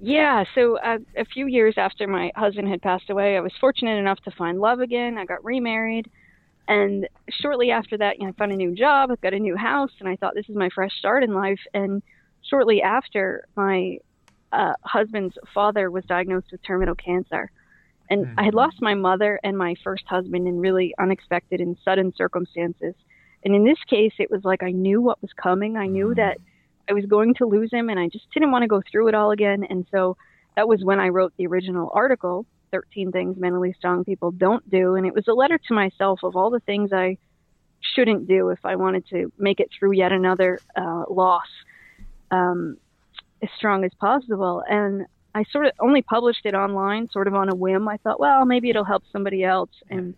Yeah, 0.00 0.44
so 0.54 0.78
uh, 0.78 0.98
a 1.16 1.24
few 1.24 1.46
years 1.46 1.74
after 1.78 2.06
my 2.06 2.30
husband 2.36 2.68
had 2.68 2.82
passed 2.82 3.08
away, 3.08 3.36
I 3.36 3.40
was 3.40 3.52
fortunate 3.60 3.98
enough 3.98 4.20
to 4.24 4.30
find 4.30 4.60
love 4.60 4.80
again. 4.80 5.16
I 5.16 5.24
got 5.24 5.42
remarried. 5.42 6.10
And 6.68 7.08
shortly 7.30 7.70
after 7.70 7.96
that, 7.98 8.18
you 8.18 8.24
know, 8.24 8.30
I 8.30 8.32
found 8.32 8.52
a 8.52 8.56
new 8.56 8.74
job, 8.74 9.10
I've 9.10 9.20
got 9.20 9.32
a 9.32 9.38
new 9.38 9.56
house, 9.56 9.92
and 10.00 10.08
I 10.08 10.16
thought 10.16 10.34
this 10.34 10.48
is 10.48 10.56
my 10.56 10.68
fresh 10.74 10.92
start 10.98 11.22
in 11.22 11.32
life. 11.32 11.60
And 11.72 12.02
shortly 12.42 12.82
after, 12.82 13.46
my 13.56 13.98
uh, 14.52 14.74
husband's 14.82 15.36
father 15.54 15.90
was 15.90 16.04
diagnosed 16.04 16.48
with 16.50 16.62
terminal 16.62 16.94
cancer. 16.94 17.50
And 18.10 18.26
mm-hmm. 18.26 18.38
I 18.38 18.44
had 18.44 18.54
lost 18.54 18.82
my 18.82 18.94
mother 18.94 19.40
and 19.42 19.56
my 19.56 19.74
first 19.82 20.04
husband 20.06 20.46
in 20.46 20.58
really 20.58 20.94
unexpected 20.98 21.60
and 21.60 21.76
sudden 21.84 22.12
circumstances. 22.16 22.94
And 23.44 23.54
in 23.54 23.64
this 23.64 23.78
case, 23.88 24.12
it 24.18 24.30
was 24.30 24.44
like 24.44 24.62
I 24.62 24.72
knew 24.72 25.00
what 25.00 25.22
was 25.22 25.32
coming. 25.40 25.76
I 25.76 25.86
knew 25.86 26.08
mm-hmm. 26.08 26.20
that 26.20 26.38
I 26.88 26.92
was 26.92 27.04
going 27.06 27.34
to 27.34 27.46
lose 27.46 27.70
him 27.72 27.88
and 27.88 27.98
I 27.98 28.08
just 28.08 28.26
didn't 28.32 28.50
want 28.50 28.62
to 28.62 28.68
go 28.68 28.82
through 28.90 29.08
it 29.08 29.14
all 29.14 29.30
again. 29.30 29.64
And 29.68 29.86
so 29.90 30.16
that 30.56 30.68
was 30.68 30.82
when 30.82 31.00
I 31.00 31.08
wrote 31.08 31.32
the 31.36 31.46
original 31.46 31.90
article, 31.92 32.46
13 32.70 33.12
Things 33.12 33.36
Mentally 33.38 33.74
Strong 33.78 34.04
People 34.04 34.30
Don't 34.30 34.68
Do. 34.70 34.94
And 34.94 35.06
it 35.06 35.14
was 35.14 35.26
a 35.28 35.32
letter 35.32 35.58
to 35.68 35.74
myself 35.74 36.20
of 36.22 36.36
all 36.36 36.50
the 36.50 36.60
things 36.60 36.92
I 36.92 37.18
shouldn't 37.94 38.28
do 38.28 38.50
if 38.50 38.64
I 38.64 38.76
wanted 38.76 39.06
to 39.08 39.32
make 39.38 39.60
it 39.60 39.70
through 39.76 39.92
yet 39.92 40.12
another 40.12 40.60
uh, 40.76 41.04
loss 41.08 41.46
um, 42.30 42.76
as 43.42 43.48
strong 43.56 43.84
as 43.84 43.92
possible. 44.00 44.62
And 44.68 45.06
I 45.34 45.44
sort 45.50 45.66
of 45.66 45.72
only 45.80 46.02
published 46.02 46.46
it 46.46 46.54
online, 46.54 47.10
sort 47.10 47.26
of 47.26 47.34
on 47.34 47.48
a 47.48 47.54
whim. 47.54 47.88
I 47.88 47.98
thought, 47.98 48.18
well, 48.18 48.44
maybe 48.44 48.70
it'll 48.70 48.84
help 48.84 49.02
somebody 49.12 49.44
else. 49.44 49.70
And 49.90 50.14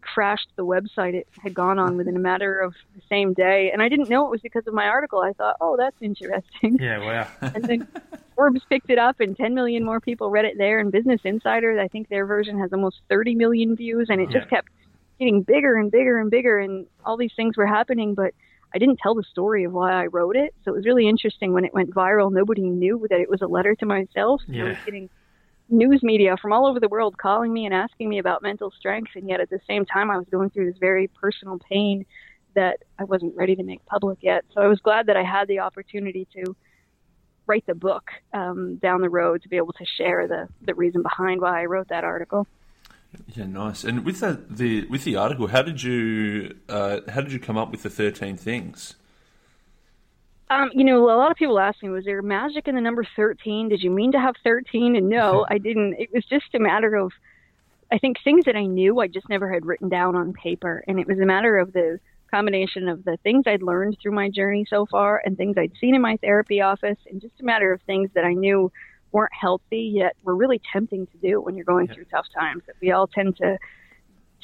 crashed 0.00 0.48
the 0.56 0.64
website 0.64 1.14
it 1.14 1.28
had 1.42 1.54
gone 1.54 1.78
on 1.78 1.96
within 1.96 2.16
a 2.16 2.20
matter 2.20 2.60
of 2.60 2.74
the 2.94 3.02
same 3.08 3.34
day. 3.34 3.70
And 3.72 3.82
I 3.82 3.88
didn't 3.88 4.08
know 4.08 4.26
it 4.26 4.30
was 4.30 4.40
because 4.40 4.66
of 4.66 4.74
my 4.74 4.86
article. 4.86 5.20
I 5.20 5.32
thought, 5.32 5.56
oh, 5.60 5.76
that's 5.76 5.96
interesting. 6.00 6.78
Yeah, 6.80 6.98
wow. 6.98 7.28
and 7.54 7.64
then 7.64 7.88
Forbes 8.34 8.62
picked 8.68 8.90
it 8.90 8.98
up, 8.98 9.20
and 9.20 9.36
10 9.36 9.54
million 9.54 9.84
more 9.84 10.00
people 10.00 10.30
read 10.30 10.44
it 10.44 10.56
there. 10.56 10.78
And 10.78 10.90
Business 10.90 11.20
Insider, 11.24 11.78
I 11.78 11.88
think 11.88 12.08
their 12.08 12.26
version 12.26 12.58
has 12.58 12.72
almost 12.72 13.00
30 13.08 13.34
million 13.34 13.76
views, 13.76 14.08
and 14.10 14.20
it 14.20 14.30
just 14.30 14.48
kept 14.48 14.68
getting 15.18 15.42
bigger 15.42 15.76
and 15.76 15.90
bigger 15.90 16.18
and 16.18 16.30
bigger. 16.30 16.58
And 16.58 16.86
all 17.04 17.16
these 17.16 17.32
things 17.36 17.56
were 17.56 17.66
happening, 17.66 18.14
but 18.14 18.32
I 18.74 18.78
didn't 18.78 18.98
tell 18.98 19.14
the 19.14 19.24
story 19.24 19.64
of 19.64 19.72
why 19.72 19.92
I 19.92 20.06
wrote 20.06 20.36
it. 20.36 20.54
So 20.64 20.72
it 20.72 20.76
was 20.76 20.86
really 20.86 21.08
interesting 21.08 21.52
when 21.52 21.64
it 21.64 21.74
went 21.74 21.94
viral. 21.94 22.32
Nobody 22.32 22.62
knew 22.62 23.06
that 23.10 23.20
it 23.20 23.28
was 23.28 23.42
a 23.42 23.46
letter 23.46 23.74
to 23.76 23.86
myself. 23.86 24.40
Yeah. 24.48 24.64
I 24.64 24.68
was 24.70 24.78
getting 24.84 25.10
news 25.72 26.02
media 26.02 26.36
from 26.40 26.52
all 26.52 26.66
over 26.66 26.78
the 26.78 26.88
world 26.88 27.18
calling 27.18 27.52
me 27.52 27.64
and 27.64 27.74
asking 27.74 28.08
me 28.08 28.18
about 28.18 28.42
mental 28.42 28.70
strength, 28.70 29.12
and 29.16 29.28
yet 29.28 29.40
at 29.40 29.50
the 29.50 29.60
same 29.66 29.84
time, 29.84 30.10
I 30.10 30.18
was 30.18 30.26
going 30.30 30.50
through 30.50 30.66
this 30.70 30.78
very 30.78 31.08
personal 31.08 31.58
pain 31.58 32.06
that 32.54 32.82
I 32.98 33.04
wasn't 33.04 33.34
ready 33.34 33.56
to 33.56 33.62
make 33.62 33.84
public 33.86 34.18
yet. 34.20 34.44
So 34.54 34.60
I 34.60 34.66
was 34.66 34.78
glad 34.80 35.06
that 35.06 35.16
I 35.16 35.24
had 35.24 35.48
the 35.48 35.60
opportunity 35.60 36.28
to 36.36 36.54
write 37.46 37.66
the 37.66 37.74
book 37.74 38.10
um, 38.32 38.76
down 38.76 39.00
the 39.00 39.10
road 39.10 39.42
to 39.42 39.48
be 39.48 39.56
able 39.56 39.72
to 39.72 39.84
share 39.96 40.28
the 40.28 40.48
the 40.60 40.74
reason 40.74 41.02
behind 41.02 41.40
why 41.40 41.62
I 41.62 41.64
wrote 41.64 41.88
that 41.88 42.04
article. 42.04 42.46
Yeah, 43.34 43.46
nice. 43.46 43.84
And 43.84 44.04
with 44.04 44.20
the, 44.20 44.42
the 44.48 44.86
with 44.86 45.04
the 45.04 45.16
article, 45.16 45.48
how 45.48 45.62
did 45.62 45.82
you 45.82 46.56
uh, 46.68 47.00
how 47.08 47.20
did 47.20 47.32
you 47.32 47.40
come 47.40 47.56
up 47.56 47.70
with 47.70 47.82
the 47.82 47.90
thirteen 47.90 48.36
things? 48.36 48.94
Um, 50.52 50.70
you 50.74 50.84
know, 50.84 51.04
a 51.04 51.16
lot 51.16 51.30
of 51.30 51.36
people 51.38 51.58
ask 51.58 51.82
me, 51.82 51.88
was 51.88 52.04
there 52.04 52.20
magic 52.20 52.68
in 52.68 52.74
the 52.74 52.80
number 52.80 53.06
13? 53.16 53.70
Did 53.70 53.82
you 53.82 53.90
mean 53.90 54.12
to 54.12 54.20
have 54.20 54.34
13? 54.44 54.96
And 54.96 55.08
no, 55.08 55.46
I 55.50 55.56
didn't. 55.56 55.94
It 55.98 56.10
was 56.12 56.24
just 56.26 56.54
a 56.54 56.58
matter 56.58 56.94
of, 56.94 57.10
I 57.90 57.96
think, 57.96 58.18
things 58.22 58.44
that 58.44 58.54
I 58.54 58.66
knew 58.66 59.00
I 59.00 59.06
just 59.08 59.30
never 59.30 59.50
had 59.50 59.64
written 59.64 59.88
down 59.88 60.14
on 60.14 60.34
paper. 60.34 60.84
And 60.86 61.00
it 61.00 61.06
was 61.06 61.18
a 61.18 61.24
matter 61.24 61.56
of 61.56 61.72
the 61.72 62.00
combination 62.30 62.88
of 62.88 63.02
the 63.04 63.16
things 63.22 63.44
I'd 63.46 63.62
learned 63.62 63.96
through 64.02 64.12
my 64.12 64.28
journey 64.28 64.66
so 64.68 64.84
far 64.84 65.22
and 65.24 65.38
things 65.38 65.56
I'd 65.56 65.72
seen 65.80 65.94
in 65.94 66.02
my 66.02 66.18
therapy 66.18 66.60
office, 66.60 66.98
and 67.10 67.20
just 67.20 67.40
a 67.40 67.44
matter 67.44 67.72
of 67.72 67.80
things 67.82 68.10
that 68.14 68.24
I 68.24 68.34
knew 68.34 68.70
weren't 69.10 69.32
healthy 69.38 69.92
yet 69.94 70.16
were 70.22 70.36
really 70.36 70.60
tempting 70.72 71.06
to 71.06 71.16
do 71.18 71.40
when 71.40 71.54
you're 71.54 71.64
going 71.64 71.86
yeah. 71.86 71.94
through 71.94 72.04
tough 72.06 72.26
times. 72.34 72.62
That 72.66 72.76
we 72.80 72.90
all 72.90 73.06
tend 73.06 73.36
to 73.36 73.58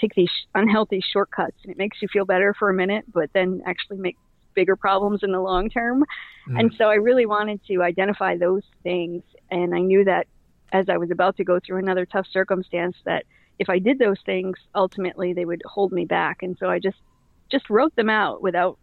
take 0.01 0.15
these 0.15 0.31
unhealthy 0.55 1.03
shortcuts 1.13 1.57
and 1.65 1.73
it 1.73 1.79
makes 1.79 2.01
you 2.01 2.09
feel 2.09 2.25
better 2.25 2.55
for 2.59 2.71
a 2.71 2.75
minute, 2.75 3.05
but 3.13 3.31
then 3.33 3.63
actually 3.67 3.99
make 3.99 4.17
bigger 4.59 4.75
problems 4.75 5.21
in 5.23 5.31
the 5.31 5.41
long 5.41 5.71
term. 5.71 6.05
Mm. 6.49 6.59
And 6.59 6.75
so 6.77 6.87
I 6.87 6.95
really 6.95 7.27
wanted 7.27 7.65
to 7.69 7.81
identify 7.81 8.37
those 8.37 8.65
things. 8.83 9.23
And 9.53 9.73
I 9.73 9.79
knew 9.79 10.05
that 10.05 10.27
as 10.73 10.89
I 10.89 10.97
was 10.97 11.13
about 11.13 11.37
to 11.37 11.45
go 11.45 11.61
through 11.65 11.79
another 11.79 12.05
tough 12.05 12.27
circumstance, 12.33 12.97
that 13.05 13.25
if 13.61 13.71
I 13.71 13.79
did 13.79 14.01
those 14.01 14.19
things, 14.27 14.57
ultimately 14.75 15.33
they 15.33 15.45
would 15.45 15.63
hold 15.65 15.93
me 15.93 16.07
back. 16.07 16.43
And 16.43 16.57
so 16.59 16.69
I 16.69 16.81
just 16.81 16.99
just 17.53 17.71
wrote 17.71 17.95
them 17.95 18.11
out 18.11 18.43
without 18.43 18.79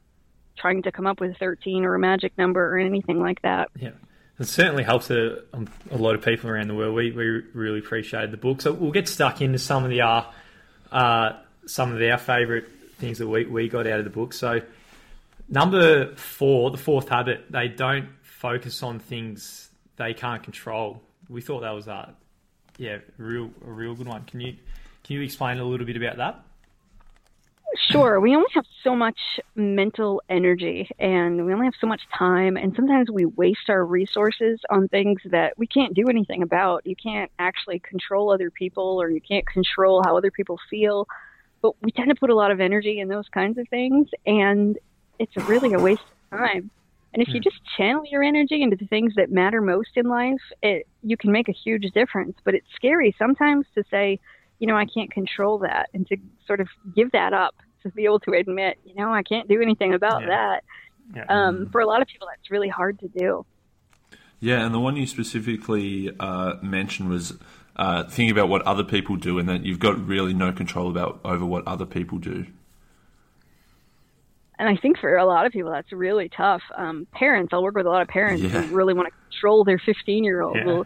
trying 0.58 0.82
to 0.84 0.94
come 0.94 1.06
up 1.06 1.20
with 1.20 1.36
13 1.38 1.84
or 1.84 1.94
a 1.94 2.00
magic 2.00 2.38
number 2.38 2.74
or 2.74 2.80
anything 2.80 3.20
like 3.20 3.42
that. 3.42 3.70
Yeah. 3.78 3.92
It 4.40 4.46
certainly 4.46 4.84
helps 4.84 5.12
a, 5.12 5.44
um, 5.54 5.68
a 5.92 5.98
lot 5.98 6.16
of 6.16 6.24
people 6.24 6.50
around 6.50 6.70
the 6.70 6.74
world. 6.74 6.96
We, 6.96 7.12
we 7.12 7.26
really 7.54 7.80
appreciated 7.80 8.32
the 8.32 8.38
book. 8.38 8.62
So 8.62 8.72
we'll 8.72 8.92
get 8.92 9.10
stuck 9.10 9.42
into 9.42 9.60
some 9.60 9.84
of 9.84 9.90
the 9.90 10.02
uh, 10.02 10.24
uh, 10.92 11.34
some 11.66 11.94
of 11.94 12.02
our 12.02 12.18
favourite 12.18 12.66
things 12.98 13.18
that 13.18 13.28
we, 13.28 13.46
we 13.46 13.68
got 13.68 13.88
out 13.88 14.00
of 14.00 14.06
the 14.06 14.12
book. 14.12 14.34
So 14.34 14.62
number 15.50 16.16
four, 16.16 16.72
the 16.72 16.78
fourth 16.78 17.10
habit, 17.10 17.46
they 17.52 17.68
don't 17.68 18.10
focus 18.22 18.84
on 18.84 19.00
things 19.00 19.70
they 19.98 20.14
can't 20.14 20.44
control. 20.44 21.02
We 21.30 21.42
thought 21.42 21.62
that 21.62 21.72
was 21.72 21.88
a 21.88 22.14
yeah, 22.78 22.98
real 23.18 23.52
a 23.66 23.72
real 23.72 23.96
good 23.96 24.08
one. 24.08 24.24
Can 24.26 24.42
you 24.42 24.56
can 25.04 25.16
you 25.16 25.22
explain 25.22 25.60
a 25.60 25.64
little 25.64 25.86
bit 25.86 25.98
about 25.98 26.18
that? 26.18 26.46
Sure. 27.92 28.20
We 28.20 28.34
only 28.36 28.48
have 28.54 28.66
so 28.84 28.96
much 28.96 29.18
mental 29.56 30.22
energy 30.30 30.90
and 30.98 31.46
we 31.46 31.54
only 31.54 31.66
have 31.66 31.74
so 31.82 31.88
much 31.88 32.02
time. 32.18 32.56
And 32.56 32.74
sometimes 32.76 33.10
we 33.12 33.26
waste 33.26 33.70
our 33.70 33.84
resources 33.84 34.60
on 34.70 34.88
things 34.88 35.20
that 35.26 35.58
we 35.58 35.68
can't 35.68 35.94
do 35.94 36.08
anything 36.08 36.42
about. 36.42 36.86
You 36.86 36.96
can't 36.96 37.30
actually 37.38 37.80
control 37.80 38.32
other 38.32 38.50
people 38.50 39.02
or 39.02 39.10
you 39.10 39.20
can't 39.20 39.46
control 39.46 40.02
how 40.06 40.16
other 40.18 40.32
people 40.32 40.58
feel. 40.70 41.08
But 41.62 41.74
we 41.82 41.92
tend 41.92 42.10
to 42.10 42.16
put 42.16 42.30
a 42.30 42.36
lot 42.36 42.52
of 42.52 42.62
energy 42.62 43.00
in 43.00 43.10
those 43.10 43.28
kinds 43.30 43.58
of 43.58 43.68
things. 43.68 44.08
And 44.26 44.78
it's 45.20 45.36
really 45.48 45.74
a 45.74 45.80
waste 45.80 46.02
of 46.32 46.40
time. 46.40 46.70
And 47.14 47.22
if 47.22 47.34
you 47.34 47.40
just 47.40 47.62
channel 47.78 48.04
your 48.06 48.22
energy 48.22 48.62
into 48.62 48.76
the 48.76 48.88
things 48.88 49.14
that 49.16 49.32
matter 49.32 49.62
most 49.62 49.92
in 49.96 50.06
life, 50.08 50.42
it, 50.62 50.86
you 51.02 51.16
can 51.16 51.32
make 51.32 51.48
a 51.48 51.54
huge 51.54 51.90
difference. 51.94 52.36
But 52.44 52.56
it's 52.56 52.68
scary 52.76 53.16
sometimes 53.18 53.66
to 53.76 53.84
say, 53.90 54.20
you 54.60 54.68
know, 54.68 54.76
I 54.76 54.86
can't 54.86 55.10
control 55.12 55.60
that 55.60 55.90
and 55.94 56.06
to 56.08 56.18
sort 56.46 56.60
of 56.60 56.68
give 56.94 57.12
that 57.12 57.32
up 57.32 57.56
to 57.84 57.90
be 57.90 58.04
able 58.04 58.20
to 58.22 58.32
admit, 58.32 58.80
you 58.84 58.96
know, 58.96 59.14
I 59.14 59.24
can't 59.24 59.48
do 59.48 59.62
anything 59.62 59.94
about 59.94 60.22
Yeah. 60.24 60.28
that. 60.28 60.64
Yeah. 61.16 61.26
Um, 61.30 61.70
for 61.72 61.80
a 61.82 61.86
lot 61.86 62.02
of 62.02 62.08
people, 62.08 62.28
that's 62.30 62.50
really 62.52 62.68
hard 62.68 63.00
to 63.00 63.08
do. 63.08 63.46
Yeah, 64.40 64.66
and 64.66 64.74
the 64.74 64.80
one 64.80 64.98
you 64.98 65.08
specifically 65.08 66.12
uh, 66.20 66.56
mentioned 66.62 67.10
was 67.10 67.38
uh, 67.76 68.04
thinking 68.04 68.32
about 68.32 68.50
what 68.50 68.62
other 68.64 68.84
people 68.84 69.16
do, 69.16 69.40
and 69.40 69.48
that 69.48 69.66
you've 69.66 69.80
got 69.80 70.06
really 70.06 70.34
no 70.34 70.52
control 70.52 70.90
about 70.90 71.20
over 71.24 71.46
what 71.46 71.66
other 71.68 71.86
people 71.86 72.18
do. 72.18 72.48
And 74.58 74.70
I 74.70 74.76
think 74.78 74.98
for 75.00 75.18
a 75.18 75.26
lot 75.26 75.46
of 75.46 75.52
people, 75.52 75.72
that's 75.72 75.92
really 75.92 76.30
tough. 76.30 76.62
Um, 76.76 77.08
parents, 77.12 77.54
I'll 77.54 77.64
work 77.64 77.76
with 77.76 77.86
a 77.86 77.90
lot 77.90 78.02
of 78.02 78.08
parents 78.08 78.44
Yeah. 78.44 78.62
who 78.62 78.76
really 78.76 78.94
want 78.94 79.08
to 79.10 79.14
control 79.30 79.64
their 79.64 79.80
15 79.80 80.24
year 80.24 80.42
old. 80.42 80.56
Yeah. 80.56 80.66
Well, 80.66 80.86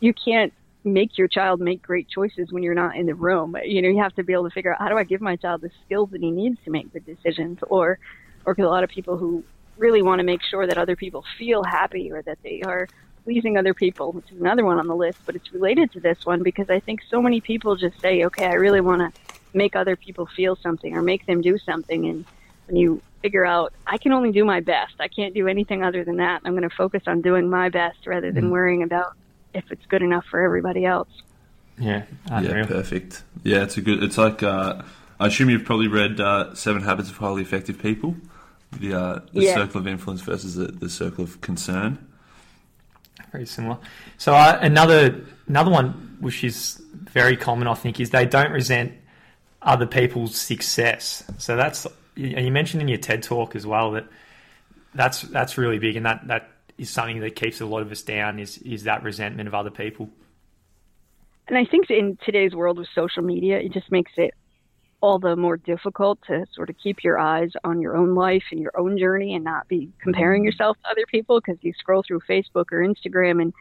you 0.00 0.12
can't 0.12 0.52
make 0.84 1.18
your 1.18 1.28
child 1.28 1.60
make 1.60 1.82
great 1.82 2.08
choices 2.08 2.52
when 2.52 2.62
you're 2.62 2.74
not 2.74 2.96
in 2.96 3.06
the 3.06 3.14
room. 3.14 3.56
You 3.64 3.82
know, 3.82 3.88
you 3.88 3.98
have 4.02 4.14
to 4.16 4.22
be 4.22 4.32
able 4.32 4.44
to 4.44 4.50
figure 4.50 4.72
out 4.72 4.78
how 4.78 4.88
do 4.88 4.96
I 4.96 5.04
give 5.04 5.20
my 5.20 5.36
child 5.36 5.60
the 5.62 5.70
skills 5.84 6.10
that 6.10 6.20
he 6.20 6.30
needs 6.30 6.58
to 6.64 6.70
make 6.70 6.92
the 6.92 7.00
decisions, 7.00 7.58
or, 7.68 7.98
or 8.44 8.54
with 8.54 8.64
a 8.64 8.68
lot 8.68 8.84
of 8.84 8.90
people 8.90 9.16
who 9.16 9.42
really 9.76 10.02
want 10.02 10.18
to 10.20 10.24
make 10.24 10.42
sure 10.42 10.66
that 10.66 10.78
other 10.78 10.96
people 10.96 11.24
feel 11.38 11.62
happy 11.62 12.10
or 12.12 12.22
that 12.22 12.38
they 12.42 12.62
are 12.62 12.88
pleasing 13.24 13.56
other 13.58 13.74
people, 13.74 14.12
which 14.12 14.30
is 14.32 14.40
another 14.40 14.64
one 14.64 14.78
on 14.78 14.86
the 14.86 14.96
list, 14.96 15.18
but 15.26 15.34
it's 15.36 15.52
related 15.52 15.92
to 15.92 16.00
this 16.00 16.24
one 16.24 16.42
because 16.42 16.70
I 16.70 16.80
think 16.80 17.00
so 17.10 17.20
many 17.20 17.40
people 17.40 17.76
just 17.76 18.00
say, 18.00 18.24
okay, 18.24 18.46
I 18.46 18.54
really 18.54 18.80
want 18.80 19.00
to 19.14 19.20
make 19.52 19.76
other 19.76 19.96
people 19.96 20.26
feel 20.26 20.56
something 20.56 20.94
or 20.96 21.02
make 21.02 21.26
them 21.26 21.40
do 21.42 21.58
something. 21.58 22.06
And 22.06 22.24
when 22.68 22.76
you 22.76 23.02
figure 23.22 23.44
out, 23.44 23.72
I 23.86 23.98
can 23.98 24.12
only 24.12 24.30
do 24.30 24.44
my 24.44 24.60
best, 24.60 24.94
I 25.00 25.08
can't 25.08 25.34
do 25.34 25.48
anything 25.48 25.82
other 25.82 26.04
than 26.04 26.18
that, 26.18 26.42
I'm 26.44 26.52
going 26.56 26.68
to 26.68 26.74
focus 26.74 27.02
on 27.06 27.20
doing 27.20 27.50
my 27.50 27.68
best 27.68 28.06
rather 28.06 28.30
than 28.30 28.50
worrying 28.50 28.82
about 28.84 29.14
if 29.54 29.64
it's 29.72 29.84
good 29.86 30.02
enough 30.02 30.24
for 30.30 30.40
everybody 30.40 30.84
else. 30.84 31.08
yeah. 31.78 32.04
Unreal. 32.30 32.58
Yeah, 32.58 32.66
perfect. 32.66 33.22
Yeah, 33.42 33.62
it's 33.64 33.76
a 33.76 33.80
good. 33.80 34.02
It's 34.02 34.18
like 34.18 34.42
uh, 34.42 34.82
I 35.18 35.26
assume 35.26 35.50
you've 35.50 35.64
probably 35.64 35.88
read 35.88 36.20
uh, 36.20 36.54
Seven 36.54 36.82
Habits 36.82 37.10
of 37.10 37.16
Highly 37.16 37.42
Effective 37.42 37.78
People, 37.80 38.14
the 38.78 38.94
uh, 38.94 39.20
the 39.32 39.42
Yeah. 39.44 39.54
circle 39.54 39.80
of 39.80 39.86
influence 39.88 40.20
versus 40.20 40.54
the, 40.54 40.66
the 40.66 40.88
circle 40.90 41.24
of 41.24 41.40
concern. 41.40 41.98
very 43.32 43.46
similar. 43.46 43.78
So 44.18 44.34
uh, 44.34 44.58
another 44.62 45.24
another 45.48 45.70
one 45.70 46.16
which 46.20 46.44
is 46.44 46.80
very 46.92 47.36
common, 47.36 47.66
I 47.68 47.74
think, 47.74 48.00
is 48.00 48.10
they 48.10 48.26
don't 48.26 48.52
resent 48.52 48.92
other 49.62 49.86
people's 49.86 50.36
success. 50.36 51.24
So 51.38 51.56
that's 51.56 51.86
you 52.18 52.36
you 52.44 52.50
mentioned 52.50 52.82
in 52.82 52.88
your 52.88 52.98
TED 52.98 53.22
talk 53.22 53.54
as 53.54 53.66
well 53.66 53.92
that 53.92 54.06
that's 54.94 55.22
that's 55.22 55.56
really 55.56 55.78
big, 55.78 55.96
and 55.96 56.04
that 56.06 56.26
that 56.26 56.50
is 56.76 56.90
something 56.90 57.20
that 57.20 57.36
keeps 57.36 57.60
a 57.60 57.66
lot 57.66 57.82
of 57.82 57.92
us 57.92 58.02
down. 58.02 58.38
Is 58.38 58.58
is 58.58 58.84
that 58.84 59.02
resentment 59.02 59.48
of 59.48 59.54
other 59.54 59.70
people? 59.70 60.10
And 61.46 61.56
I 61.56 61.64
think 61.64 61.90
in 61.90 62.18
today's 62.24 62.54
world 62.54 62.78
with 62.78 62.88
social 62.94 63.22
media, 63.22 63.58
it 63.58 63.72
just 63.72 63.90
makes 63.90 64.12
it 64.16 64.34
all 65.00 65.18
the 65.18 65.36
more 65.36 65.56
difficult 65.56 66.18
to 66.26 66.44
sort 66.52 66.68
of 66.68 66.76
keep 66.76 67.04
your 67.04 67.18
eyes 67.18 67.52
on 67.62 67.80
your 67.80 67.96
own 67.96 68.14
life 68.14 68.42
and 68.50 68.60
your 68.60 68.72
own 68.76 68.98
journey 68.98 69.34
and 69.34 69.44
not 69.44 69.68
be 69.68 69.90
comparing 70.00 70.44
yourself 70.44 70.76
to 70.82 70.90
other 70.90 71.06
people 71.08 71.40
because 71.40 71.56
you 71.62 71.72
scroll 71.78 72.02
through 72.06 72.20
Facebook 72.28 72.66
or 72.72 72.80
Instagram 72.80 73.40
and 73.40 73.54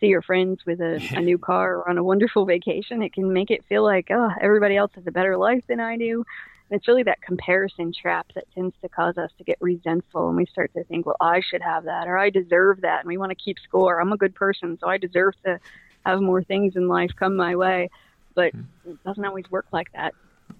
see 0.00 0.06
your 0.06 0.20
friends 0.20 0.60
with 0.66 0.80
a, 0.80 1.00
a 1.16 1.20
new 1.20 1.38
car 1.38 1.76
or 1.76 1.88
on 1.88 1.96
a 1.96 2.02
wonderful 2.02 2.44
vacation. 2.44 3.02
It 3.02 3.12
can 3.12 3.32
make 3.32 3.50
it 3.50 3.64
feel 3.66 3.84
like, 3.84 4.08
oh, 4.10 4.30
everybody 4.40 4.76
else 4.76 4.90
has 4.96 5.06
a 5.06 5.12
better 5.12 5.36
life 5.36 5.64
than 5.68 5.80
I 5.80 5.96
do. 5.96 6.24
And 6.70 6.78
it's 6.78 6.86
really 6.86 7.02
that 7.02 7.20
comparison 7.20 7.92
trap 7.92 8.28
that 8.34 8.44
tends 8.54 8.74
to 8.82 8.88
cause 8.88 9.18
us 9.18 9.30
to 9.38 9.44
get 9.44 9.58
resentful 9.60 10.28
and 10.28 10.36
we 10.36 10.46
start 10.46 10.72
to 10.74 10.84
think, 10.84 11.04
well, 11.04 11.16
I 11.20 11.40
should 11.40 11.62
have 11.62 11.84
that 11.84 12.06
or 12.06 12.16
I 12.16 12.30
deserve 12.30 12.82
that. 12.82 13.00
And 13.00 13.08
we 13.08 13.18
want 13.18 13.30
to 13.30 13.34
keep 13.36 13.58
score. 13.58 14.00
I'm 14.00 14.12
a 14.12 14.16
good 14.16 14.34
person, 14.34 14.78
so 14.80 14.88
I 14.88 14.96
deserve 14.96 15.34
to 15.44 15.58
have 16.06 16.20
more 16.20 16.42
things 16.42 16.76
in 16.76 16.86
life 16.86 17.10
come 17.18 17.36
my 17.36 17.56
way. 17.56 17.90
But 18.34 18.52
hmm. 18.52 18.62
it 18.86 19.02
doesn't 19.04 19.24
always 19.24 19.50
work 19.50 19.66
like 19.72 19.92
that. 19.92 20.14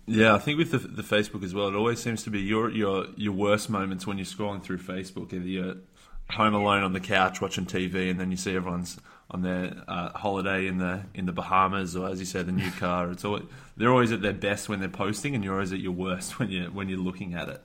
Yeah, 0.07 0.35
I 0.35 0.39
think 0.39 0.59
with 0.59 0.73
the, 0.73 0.79
the 0.79 1.03
Facebook 1.03 1.45
as 1.45 1.55
well, 1.55 1.69
it 1.69 1.75
always 1.75 2.01
seems 2.01 2.25
to 2.25 2.31
be 2.31 2.41
your 2.41 2.71
your 2.71 3.07
your 3.17 3.33
worst 3.33 3.71
moments 3.71 4.07
when 4.07 4.19
you're 4.19 4.25
scrolling 4.25 4.63
through 4.63 4.79
Facebook. 4.79 5.33
Either 5.33 5.47
you're 5.47 5.77
home 6.31 6.55
alone 6.55 6.83
on 6.83 6.93
the 6.93 7.01
couch 7.01 7.41
watching 7.41 7.67
TV, 7.67 8.11
and 8.11 8.19
then 8.21 8.31
you 8.31 8.37
see 8.37 8.55
everyone's 8.55 8.99
on 9.31 9.43
their 9.43 9.85
uh, 9.87 10.11
holiday 10.11 10.67
in 10.67 10.79
the 10.79 11.03
in 11.15 11.27
the 11.27 11.33
Bahamas, 11.33 11.97
or 11.97 12.09
as 12.09 12.19
you 12.19 12.27
said, 12.27 12.47
the 12.47 12.53
new 12.53 12.71
car. 12.79 13.11
It's 13.11 13.25
always, 13.25 13.45
they're 13.77 13.91
always 13.91 14.13
at 14.13 14.23
their 14.23 14.33
best 14.33 14.69
when 14.69 14.81
they're 14.81 14.89
posting, 14.89 15.35
and 15.35 15.45
you're 15.45 15.55
always 15.55 15.73
at 15.73 15.81
your 15.81 15.93
worst 15.93 16.39
when 16.39 16.51
you 16.51 16.65
when 16.67 16.89
you're 16.89 16.99
looking 16.99 17.35
at 17.35 17.49
it. 17.49 17.63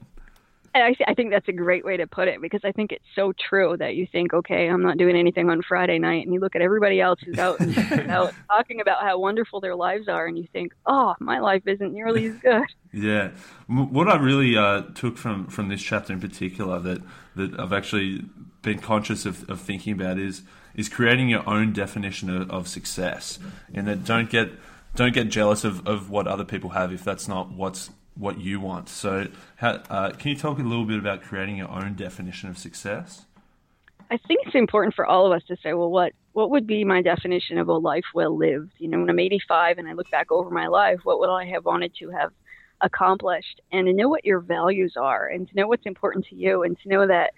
And 0.75 0.83
I, 0.83 1.09
I 1.09 1.13
think 1.13 1.31
that's 1.31 1.47
a 1.47 1.53
great 1.53 1.85
way 1.85 1.95
to 1.95 2.05
put 2.05 2.27
it 2.27 2.41
because 2.41 2.59
I 2.65 2.73
think 2.73 2.91
it's 2.91 3.05
so 3.15 3.31
true 3.31 3.77
that 3.77 3.95
you 3.95 4.05
think, 4.11 4.33
okay, 4.33 4.67
I'm 4.67 4.83
not 4.83 4.97
doing 4.97 5.15
anything 5.15 5.49
on 5.49 5.61
Friday 5.61 5.99
night, 5.99 6.25
and 6.25 6.33
you 6.33 6.41
look 6.41 6.53
at 6.53 6.61
everybody 6.61 6.99
else 6.99 7.21
who's 7.25 7.39
out, 7.39 7.61
out 8.09 8.33
talking 8.49 8.81
about 8.81 9.01
how 9.01 9.17
wonderful 9.17 9.61
their 9.61 9.73
lives 9.73 10.09
are, 10.09 10.25
and 10.25 10.37
you 10.37 10.49
think, 10.51 10.73
oh, 10.85 11.15
my 11.21 11.39
life 11.39 11.63
isn't 11.65 11.93
nearly 11.93 12.25
as 12.25 12.35
good. 12.39 12.65
Yeah, 12.91 13.31
what 13.67 14.09
I 14.09 14.17
really 14.17 14.57
uh, 14.57 14.81
took 14.95 15.17
from 15.17 15.47
from 15.47 15.69
this 15.69 15.81
chapter 15.81 16.11
in 16.11 16.19
particular 16.19 16.77
that 16.79 17.01
that 17.37 17.57
I've 17.57 17.73
actually 17.73 18.25
been 18.61 18.79
conscious 18.79 19.25
of, 19.25 19.49
of 19.49 19.61
thinking 19.61 19.93
about 19.93 20.19
is 20.19 20.41
is 20.75 20.89
creating 20.89 21.29
your 21.29 21.47
own 21.47 21.71
definition 21.71 22.29
of, 22.29 22.51
of 22.51 22.67
success, 22.67 23.39
and 23.73 23.87
that 23.87 24.03
don't 24.03 24.29
get 24.29 24.49
don't 24.93 25.13
get 25.13 25.29
jealous 25.29 25.63
of, 25.63 25.87
of 25.87 26.09
what 26.09 26.27
other 26.27 26.43
people 26.43 26.71
have 26.71 26.91
if 26.91 27.03
that's 27.03 27.29
not 27.29 27.51
what's 27.51 27.91
what 28.17 28.39
you 28.39 28.59
want. 28.59 28.89
So, 28.89 29.27
how, 29.57 29.81
uh, 29.89 30.11
can 30.11 30.29
you 30.31 30.37
talk 30.37 30.59
a 30.59 30.63
little 30.63 30.85
bit 30.85 30.99
about 30.99 31.21
creating 31.21 31.57
your 31.57 31.69
own 31.69 31.95
definition 31.95 32.49
of 32.49 32.57
success? 32.57 33.25
I 34.09 34.17
think 34.17 34.41
it's 34.45 34.55
important 34.55 34.93
for 34.93 35.05
all 35.05 35.25
of 35.25 35.31
us 35.31 35.41
to 35.47 35.57
say, 35.63 35.73
well, 35.73 35.89
what 35.89 36.13
what 36.33 36.49
would 36.51 36.67
be 36.67 36.83
my 36.83 37.01
definition 37.01 37.57
of 37.57 37.69
a 37.69 37.73
life 37.73 38.03
well 38.13 38.37
lived? 38.37 38.73
You 38.77 38.89
know, 38.89 38.99
when 38.99 39.09
I'm 39.09 39.19
85 39.19 39.77
and 39.77 39.87
I 39.87 39.93
look 39.93 40.11
back 40.11 40.31
over 40.31 40.49
my 40.49 40.67
life, 40.67 40.99
what 41.03 41.19
would 41.19 41.29
I 41.29 41.45
have 41.45 41.65
wanted 41.65 41.93
to 41.99 42.09
have 42.09 42.31
accomplished? 42.81 43.61
And 43.71 43.87
to 43.87 43.93
know 43.93 44.09
what 44.09 44.25
your 44.25 44.41
values 44.41 44.93
are, 44.97 45.27
and 45.27 45.47
to 45.47 45.55
know 45.55 45.67
what's 45.67 45.85
important 45.85 46.25
to 46.27 46.35
you, 46.35 46.63
and 46.63 46.77
to 46.81 46.89
know 46.89 47.07
that 47.07 47.31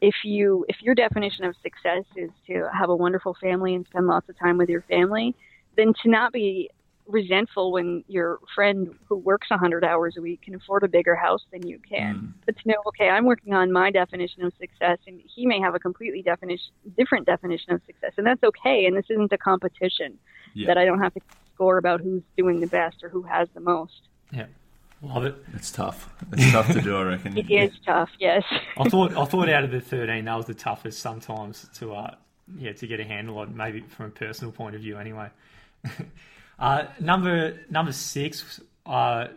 if 0.00 0.14
you 0.24 0.64
if 0.68 0.76
your 0.80 0.94
definition 0.94 1.44
of 1.44 1.54
success 1.62 2.04
is 2.16 2.30
to 2.46 2.68
have 2.72 2.88
a 2.88 2.96
wonderful 2.96 3.36
family 3.40 3.74
and 3.74 3.86
spend 3.86 4.06
lots 4.06 4.28
of 4.28 4.38
time 4.38 4.56
with 4.56 4.68
your 4.68 4.82
family, 4.82 5.34
then 5.76 5.92
to 6.02 6.08
not 6.08 6.32
be 6.32 6.70
resentful 7.10 7.72
when 7.72 8.04
your 8.08 8.38
friend 8.54 8.94
who 9.08 9.16
works 9.16 9.50
100 9.50 9.84
hours 9.84 10.16
a 10.16 10.20
week 10.22 10.42
can 10.42 10.54
afford 10.54 10.82
a 10.84 10.88
bigger 10.88 11.14
house 11.14 11.42
than 11.52 11.66
you 11.66 11.78
can. 11.88 12.34
But 12.46 12.56
to 12.58 12.68
know, 12.68 12.76
okay, 12.88 13.08
I'm 13.08 13.26
working 13.26 13.52
on 13.52 13.72
my 13.72 13.90
definition 13.90 14.42
of 14.44 14.52
success, 14.58 14.98
and 15.06 15.20
he 15.34 15.46
may 15.46 15.60
have 15.60 15.74
a 15.74 15.78
completely 15.78 16.22
definition, 16.22 16.72
different 16.96 17.26
definition 17.26 17.72
of 17.72 17.82
success, 17.86 18.12
and 18.16 18.26
that's 18.26 18.42
okay. 18.42 18.86
And 18.86 18.96
this 18.96 19.06
isn't 19.10 19.32
a 19.32 19.38
competition 19.38 20.18
Yeah. 20.54 20.68
that 20.68 20.78
I 20.78 20.84
don't 20.84 21.00
have 21.00 21.14
to 21.14 21.20
score 21.54 21.78
about 21.78 22.00
who's 22.00 22.22
doing 22.36 22.60
the 22.60 22.66
best 22.66 23.02
or 23.02 23.08
who 23.08 23.22
has 23.22 23.48
the 23.54 23.60
most. 23.60 24.00
Yeah, 24.32 24.46
love 25.02 25.24
it. 25.24 25.34
It's 25.54 25.70
tough. 25.70 26.08
It's 26.32 26.50
tough 26.52 26.72
to 26.72 26.80
do, 26.80 26.96
I 26.96 27.02
reckon. 27.02 27.36
It 27.38 27.50
is 27.50 27.72
tough, 27.84 28.10
yes. 28.18 28.44
I 28.78 28.88
thought 28.88 29.16
I 29.16 29.24
thought 29.30 29.48
out 29.48 29.64
of 29.64 29.70
the 29.70 29.80
thirteen 29.80 30.24
that 30.26 30.36
was 30.36 30.46
the 30.46 30.54
toughest 30.54 31.00
sometimes 31.00 31.68
to 31.78 31.94
uh 31.94 32.14
yeah 32.56 32.72
to 32.72 32.86
get 32.86 32.98
a 33.00 33.04
handle 33.04 33.38
on 33.38 33.56
maybe 33.56 33.80
from 33.80 34.06
a 34.06 34.10
personal 34.10 34.52
point 34.52 34.74
of 34.74 34.80
view 34.80 34.96
anyway. 34.98 35.28
uh, 36.60 36.84
number 37.00 37.58
number 37.70 37.92
six 37.92 38.60
uh, 38.86 39.28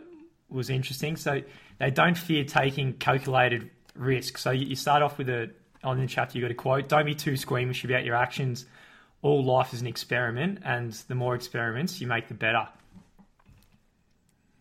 was 0.48 0.70
interesting. 0.70 1.16
So 1.16 1.42
they 1.78 1.90
don't 1.90 2.16
fear 2.16 2.44
taking 2.44 2.92
calculated 2.92 3.70
risks. 3.96 4.42
So 4.42 4.50
you, 4.50 4.66
you 4.66 4.76
start 4.76 5.02
off 5.02 5.18
with 5.18 5.28
a 5.28 5.50
on 5.82 5.98
the 5.98 6.06
chapter 6.06 6.38
you 6.38 6.44
got 6.44 6.50
a 6.50 6.54
quote: 6.54 6.88
"Don't 6.88 7.06
be 7.06 7.14
too 7.14 7.36
squeamish 7.36 7.84
about 7.84 8.04
your 8.04 8.14
actions. 8.14 8.66
All 9.22 9.42
life 9.42 9.72
is 9.72 9.80
an 9.80 9.86
experiment, 9.86 10.60
and 10.64 10.92
the 10.92 11.14
more 11.14 11.34
experiments 11.34 12.00
you 12.00 12.06
make, 12.06 12.28
the 12.28 12.34
better." 12.34 12.68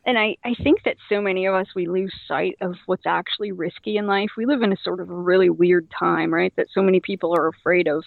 and 0.05 0.17
I, 0.17 0.35
I 0.43 0.53
think 0.61 0.83
that 0.83 0.97
so 1.07 1.21
many 1.21 1.45
of 1.45 1.55
us 1.55 1.67
we 1.75 1.87
lose 1.87 2.13
sight 2.27 2.57
of 2.59 2.75
what's 2.87 3.05
actually 3.05 3.51
risky 3.51 3.97
in 3.97 4.05
life. 4.05 4.31
We 4.35 4.45
live 4.45 4.61
in 4.61 4.73
a 4.73 4.77
sort 4.83 4.99
of 4.99 5.09
a 5.09 5.15
really 5.15 5.49
weird 5.49 5.89
time, 5.97 6.33
right? 6.33 6.53
That 6.57 6.67
so 6.73 6.81
many 6.81 6.99
people 6.99 7.33
are 7.33 7.47
afraid 7.47 7.87
of 7.87 8.03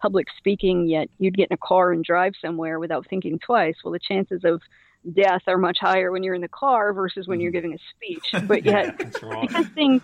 public 0.00 0.26
speaking, 0.36 0.88
yet 0.88 1.08
you'd 1.18 1.36
get 1.36 1.50
in 1.50 1.54
a 1.54 1.58
car 1.58 1.92
and 1.92 2.04
drive 2.04 2.34
somewhere 2.40 2.78
without 2.78 3.06
thinking 3.08 3.38
twice. 3.38 3.76
Well, 3.82 3.92
the 3.92 3.98
chances 3.98 4.42
of 4.44 4.60
death 5.14 5.42
are 5.46 5.58
much 5.58 5.78
higher 5.80 6.10
when 6.10 6.22
you're 6.22 6.34
in 6.34 6.42
the 6.42 6.48
car 6.48 6.92
versus 6.92 7.26
when 7.26 7.40
you're 7.40 7.50
mm-hmm. 7.50 7.70
giving 7.70 7.74
a 7.74 7.78
speech. 7.94 8.46
But 8.46 8.64
yet, 8.64 8.96
yeah, 8.98 9.40
because 9.42 9.66
things 9.68 10.02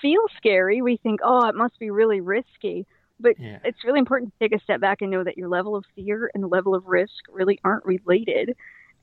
feel 0.00 0.22
scary, 0.36 0.82
we 0.82 0.96
think, 0.98 1.20
oh, 1.22 1.46
it 1.48 1.54
must 1.54 1.78
be 1.78 1.90
really 1.90 2.20
risky. 2.20 2.86
But 3.20 3.34
yeah. 3.38 3.58
it's 3.64 3.82
really 3.84 3.98
important 3.98 4.32
to 4.32 4.38
take 4.38 4.58
a 4.58 4.62
step 4.62 4.80
back 4.80 5.02
and 5.02 5.10
know 5.10 5.24
that 5.24 5.36
your 5.36 5.48
level 5.48 5.74
of 5.74 5.84
fear 5.96 6.30
and 6.34 6.42
the 6.42 6.48
level 6.48 6.74
of 6.74 6.86
risk 6.86 7.24
really 7.32 7.58
aren't 7.64 7.84
related. 7.84 8.54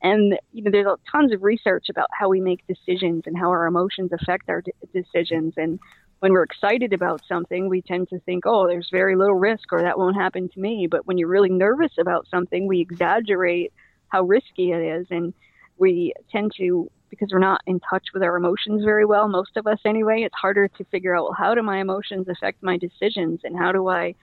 And 0.01 0.37
you 0.53 0.63
know, 0.63 0.71
there's 0.71 0.87
tons 1.11 1.33
of 1.33 1.43
research 1.43 1.87
about 1.89 2.07
how 2.11 2.29
we 2.29 2.39
make 2.39 2.65
decisions 2.67 3.23
and 3.25 3.37
how 3.37 3.49
our 3.49 3.65
emotions 3.65 4.11
affect 4.13 4.49
our 4.49 4.61
d- 4.61 4.71
decisions. 4.93 5.53
And 5.57 5.79
when 6.25 6.33
we're 6.33 6.41
excited 6.41 6.91
about 6.91 7.21
something, 7.27 7.69
we 7.69 7.83
tend 7.83 8.09
to 8.09 8.17
think, 8.21 8.47
oh, 8.47 8.65
there's 8.65 8.89
very 8.91 9.15
little 9.15 9.35
risk 9.35 9.71
or 9.71 9.83
that 9.83 9.99
won't 9.99 10.15
happen 10.15 10.49
to 10.49 10.59
me. 10.59 10.87
But 10.89 11.05
when 11.05 11.19
you're 11.19 11.27
really 11.27 11.51
nervous 11.51 11.91
about 11.99 12.25
something, 12.31 12.65
we 12.65 12.81
exaggerate 12.81 13.71
how 14.07 14.23
risky 14.23 14.71
it 14.71 14.81
is. 14.81 15.05
And 15.11 15.35
we 15.77 16.13
tend 16.31 16.53
to, 16.57 16.89
because 17.11 17.29
we're 17.31 17.37
not 17.37 17.61
in 17.67 17.79
touch 17.79 18.05
with 18.11 18.23
our 18.23 18.37
emotions 18.37 18.83
very 18.83 19.05
well, 19.05 19.27
most 19.27 19.55
of 19.55 19.67
us 19.67 19.77
anyway, 19.85 20.23
it's 20.23 20.33
harder 20.33 20.67
to 20.67 20.83
figure 20.85 21.15
out, 21.15 21.25
well, 21.25 21.35
how 21.37 21.53
do 21.53 21.61
my 21.61 21.77
emotions 21.77 22.27
affect 22.27 22.63
my 22.63 22.75
decisions 22.75 23.41
and 23.43 23.55
how 23.55 23.71
do 23.71 23.87
I 23.87 24.15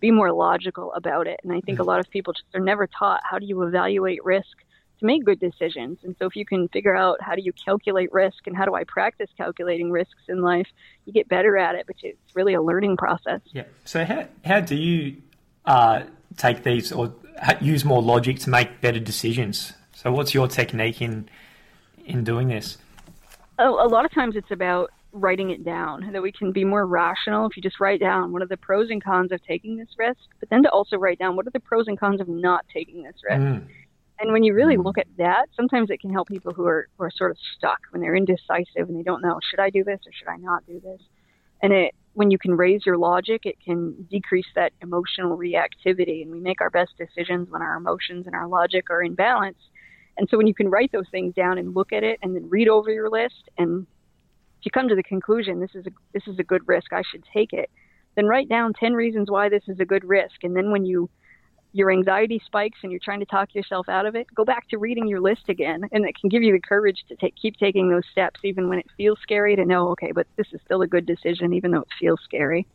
be 0.00 0.10
more 0.10 0.32
logical 0.32 0.90
about 0.94 1.26
it? 1.26 1.38
And 1.44 1.52
I 1.52 1.60
think 1.60 1.80
a 1.80 1.82
mm. 1.82 1.86
lot 1.86 2.00
of 2.00 2.08
people 2.08 2.32
just 2.32 2.46
are 2.54 2.60
never 2.60 2.86
taught 2.86 3.20
how 3.30 3.38
do 3.38 3.44
you 3.44 3.60
evaluate 3.64 4.24
risk 4.24 4.56
to 5.02 5.06
make 5.06 5.24
good 5.24 5.40
decisions. 5.40 5.98
And 6.02 6.16
so 6.18 6.26
if 6.26 6.36
you 6.36 6.46
can 6.46 6.68
figure 6.68 6.96
out 6.96 7.20
how 7.20 7.34
do 7.34 7.42
you 7.42 7.52
calculate 7.52 8.12
risk 8.12 8.46
and 8.46 8.56
how 8.56 8.64
do 8.64 8.74
I 8.74 8.84
practice 8.84 9.28
calculating 9.36 9.90
risks 9.90 10.22
in 10.28 10.40
life, 10.40 10.68
you 11.04 11.12
get 11.12 11.28
better 11.28 11.56
at 11.58 11.74
it, 11.74 11.86
but 11.86 11.96
it's 12.02 12.34
really 12.34 12.54
a 12.54 12.62
learning 12.62 12.96
process. 12.96 13.40
Yeah. 13.52 13.64
So 13.84 14.04
how, 14.04 14.28
how 14.44 14.60
do 14.60 14.76
you 14.76 15.16
uh, 15.66 16.04
take 16.36 16.62
these 16.62 16.92
or 16.92 17.12
use 17.60 17.84
more 17.84 18.02
logic 18.02 18.38
to 18.40 18.50
make 18.50 18.80
better 18.80 19.00
decisions? 19.00 19.72
So 19.94 20.10
what's 20.12 20.32
your 20.32 20.48
technique 20.48 21.02
in 21.02 21.28
in 22.04 22.24
doing 22.24 22.48
this? 22.48 22.78
A, 23.58 23.68
a 23.68 23.88
lot 23.88 24.04
of 24.04 24.12
times 24.12 24.34
it's 24.34 24.50
about 24.50 24.90
writing 25.12 25.50
it 25.50 25.62
down 25.64 26.10
that 26.12 26.22
we 26.22 26.32
can 26.32 26.52
be 26.52 26.64
more 26.64 26.86
rational 26.86 27.46
if 27.46 27.56
you 27.56 27.62
just 27.62 27.78
write 27.78 28.00
down 28.00 28.32
what 28.32 28.40
are 28.40 28.46
the 28.46 28.56
pros 28.56 28.88
and 28.88 29.04
cons 29.04 29.30
of 29.30 29.44
taking 29.44 29.76
this 29.76 29.88
risk 29.98 30.20
but 30.40 30.48
then 30.48 30.62
to 30.62 30.70
also 30.70 30.96
write 30.96 31.18
down 31.18 31.36
what 31.36 31.46
are 31.46 31.50
the 31.50 31.60
pros 31.60 31.86
and 31.86 32.00
cons 32.00 32.18
of 32.18 32.28
not 32.28 32.64
taking 32.72 33.02
this 33.02 33.14
risk 33.28 33.42
mm. 33.42 33.62
And 34.22 34.32
when 34.32 34.44
you 34.44 34.54
really 34.54 34.76
mm-hmm. 34.76 34.86
look 34.86 34.98
at 34.98 35.08
that, 35.18 35.46
sometimes 35.56 35.90
it 35.90 36.00
can 36.00 36.12
help 36.12 36.28
people 36.28 36.54
who 36.54 36.64
are 36.64 36.88
who 36.96 37.04
are 37.04 37.10
sort 37.10 37.32
of 37.32 37.36
stuck 37.56 37.80
when 37.90 38.00
they're 38.00 38.14
indecisive 38.14 38.88
and 38.88 38.96
they 38.96 39.02
don't 39.02 39.20
know 39.20 39.38
should 39.50 39.60
I 39.60 39.68
do 39.68 39.82
this 39.82 39.98
or 40.06 40.12
should 40.12 40.28
I 40.28 40.36
not 40.36 40.64
do 40.66 40.80
this. 40.80 41.00
And 41.60 41.72
it 41.72 41.94
when 42.14 42.30
you 42.30 42.38
can 42.38 42.56
raise 42.56 42.86
your 42.86 42.98
logic, 42.98 43.42
it 43.44 43.56
can 43.64 44.06
decrease 44.10 44.46
that 44.54 44.72
emotional 44.80 45.36
reactivity, 45.36 46.22
and 46.22 46.30
we 46.30 46.40
make 46.40 46.60
our 46.60 46.70
best 46.70 46.92
decisions 46.98 47.50
when 47.50 47.62
our 47.62 47.76
emotions 47.76 48.26
and 48.26 48.34
our 48.34 48.46
logic 48.46 48.90
are 48.90 49.02
in 49.02 49.14
balance. 49.14 49.58
And 50.18 50.28
so 50.30 50.36
when 50.36 50.46
you 50.46 50.54
can 50.54 50.68
write 50.68 50.92
those 50.92 51.08
things 51.10 51.34
down 51.34 51.58
and 51.58 51.74
look 51.74 51.92
at 51.92 52.04
it 52.04 52.18
and 52.22 52.36
then 52.36 52.48
read 52.48 52.68
over 52.68 52.90
your 52.90 53.10
list 53.10 53.48
and 53.58 53.86
if 54.60 54.66
you 54.66 54.70
come 54.70 54.88
to 54.88 54.94
the 54.94 55.02
conclusion 55.02 55.58
this 55.58 55.74
is 55.74 55.86
a 55.86 55.90
this 56.12 56.22
is 56.28 56.38
a 56.38 56.44
good 56.44 56.62
risk, 56.68 56.92
I 56.92 57.02
should 57.10 57.24
take 57.34 57.52
it, 57.52 57.68
then 58.14 58.26
write 58.26 58.48
down 58.48 58.72
10 58.74 58.92
reasons 58.92 59.28
why 59.28 59.48
this 59.48 59.64
is 59.66 59.80
a 59.80 59.84
good 59.84 60.04
risk. 60.04 60.44
And 60.44 60.54
then 60.54 60.70
when 60.70 60.84
you 60.84 61.10
your 61.72 61.90
anxiety 61.90 62.40
spikes 62.44 62.78
and 62.82 62.92
you're 62.92 63.00
trying 63.02 63.20
to 63.20 63.26
talk 63.26 63.54
yourself 63.54 63.88
out 63.88 64.06
of 64.06 64.14
it, 64.14 64.26
go 64.34 64.44
back 64.44 64.68
to 64.68 64.78
reading 64.78 65.08
your 65.08 65.20
list 65.20 65.48
again, 65.48 65.88
and 65.90 66.04
it 66.04 66.18
can 66.18 66.28
give 66.28 66.42
you 66.42 66.52
the 66.52 66.60
courage 66.60 67.02
to 67.08 67.16
take, 67.16 67.34
keep 67.36 67.56
taking 67.56 67.88
those 67.88 68.04
steps, 68.12 68.40
even 68.44 68.68
when 68.68 68.78
it 68.78 68.86
feels 68.96 69.18
scary. 69.22 69.56
To 69.56 69.64
know, 69.64 69.88
okay, 69.90 70.12
but 70.12 70.26
this 70.36 70.46
is 70.52 70.60
still 70.64 70.82
a 70.82 70.86
good 70.86 71.06
decision, 71.06 71.52
even 71.52 71.70
though 71.70 71.80
it 71.80 71.88
feels 71.98 72.20
scary. 72.24 72.66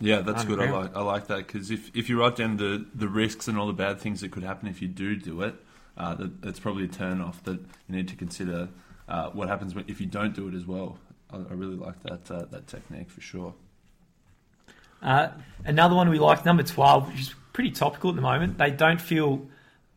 Yeah, 0.00 0.20
that's 0.20 0.44
good. 0.44 0.60
I 0.60 0.70
like 0.70 0.96
I 0.96 1.00
like 1.00 1.26
that 1.26 1.46
because 1.46 1.72
if, 1.72 1.94
if 1.96 2.08
you 2.08 2.20
write 2.20 2.36
down 2.36 2.56
the, 2.56 2.86
the 2.94 3.08
risks 3.08 3.48
and 3.48 3.58
all 3.58 3.66
the 3.66 3.72
bad 3.72 3.98
things 3.98 4.20
that 4.20 4.30
could 4.30 4.44
happen 4.44 4.68
if 4.68 4.80
you 4.80 4.86
do 4.86 5.16
do 5.16 5.42
it, 5.42 5.56
uh, 5.96 6.14
that, 6.14 6.40
that's 6.40 6.60
probably 6.60 6.84
a 6.84 6.88
turn 6.88 7.20
off 7.20 7.42
that 7.44 7.58
you 7.58 7.96
need 7.96 8.06
to 8.06 8.14
consider 8.14 8.68
uh, 9.08 9.30
what 9.30 9.48
happens 9.48 9.74
if 9.88 10.00
you 10.00 10.06
don't 10.06 10.34
do 10.34 10.46
it 10.46 10.54
as 10.54 10.66
well. 10.66 10.98
I, 11.32 11.38
I 11.38 11.52
really 11.54 11.74
like 11.74 12.00
that 12.04 12.30
uh, 12.30 12.44
that 12.52 12.68
technique 12.68 13.10
for 13.10 13.20
sure. 13.20 13.54
Uh, 15.02 15.28
another 15.64 15.96
one 15.96 16.08
we 16.08 16.18
like, 16.20 16.44
number 16.44 16.62
twelve, 16.62 17.08
which 17.08 17.20
is 17.20 17.34
pretty 17.58 17.72
topical 17.72 18.10
at 18.10 18.14
the 18.14 18.22
moment. 18.22 18.56
They 18.56 18.70
don't 18.70 19.00
feel 19.00 19.44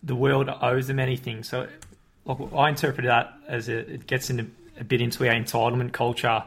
the 0.01 0.15
world 0.15 0.49
owes 0.49 0.87
them 0.87 0.97
anything. 0.97 1.43
So, 1.43 1.67
like, 2.25 2.39
I 2.53 2.69
interpret 2.69 3.05
that 3.05 3.35
as 3.47 3.69
a, 3.69 3.77
it 3.77 4.07
gets 4.07 4.31
into 4.31 4.47
a 4.79 4.83
bit 4.83 4.99
into 4.99 5.27
our 5.27 5.35
entitlement 5.35 5.93
culture. 5.93 6.43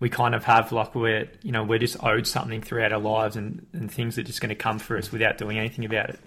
We 0.00 0.10
kind 0.10 0.34
of 0.34 0.44
have 0.44 0.70
like 0.70 0.94
we're 0.94 1.30
you 1.42 1.52
know 1.52 1.64
we're 1.64 1.78
just 1.78 1.96
owed 2.04 2.26
something 2.26 2.60
throughout 2.60 2.92
our 2.92 3.00
lives, 3.00 3.36
and, 3.36 3.66
and 3.72 3.90
things 3.90 4.18
are 4.18 4.22
just 4.22 4.42
going 4.42 4.50
to 4.50 4.54
come 4.54 4.78
for 4.78 4.98
us 4.98 5.10
without 5.10 5.38
doing 5.38 5.58
anything 5.58 5.86
about 5.86 6.10
it. 6.10 6.20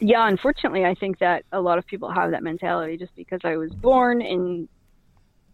Yeah, 0.00 0.26
unfortunately, 0.26 0.86
I 0.86 0.94
think 0.94 1.18
that 1.18 1.44
a 1.52 1.60
lot 1.60 1.76
of 1.76 1.86
people 1.86 2.10
have 2.10 2.30
that 2.30 2.42
mentality. 2.42 2.96
Just 2.96 3.14
because 3.14 3.40
I 3.44 3.58
was 3.58 3.72
born 3.72 4.22
and 4.22 4.70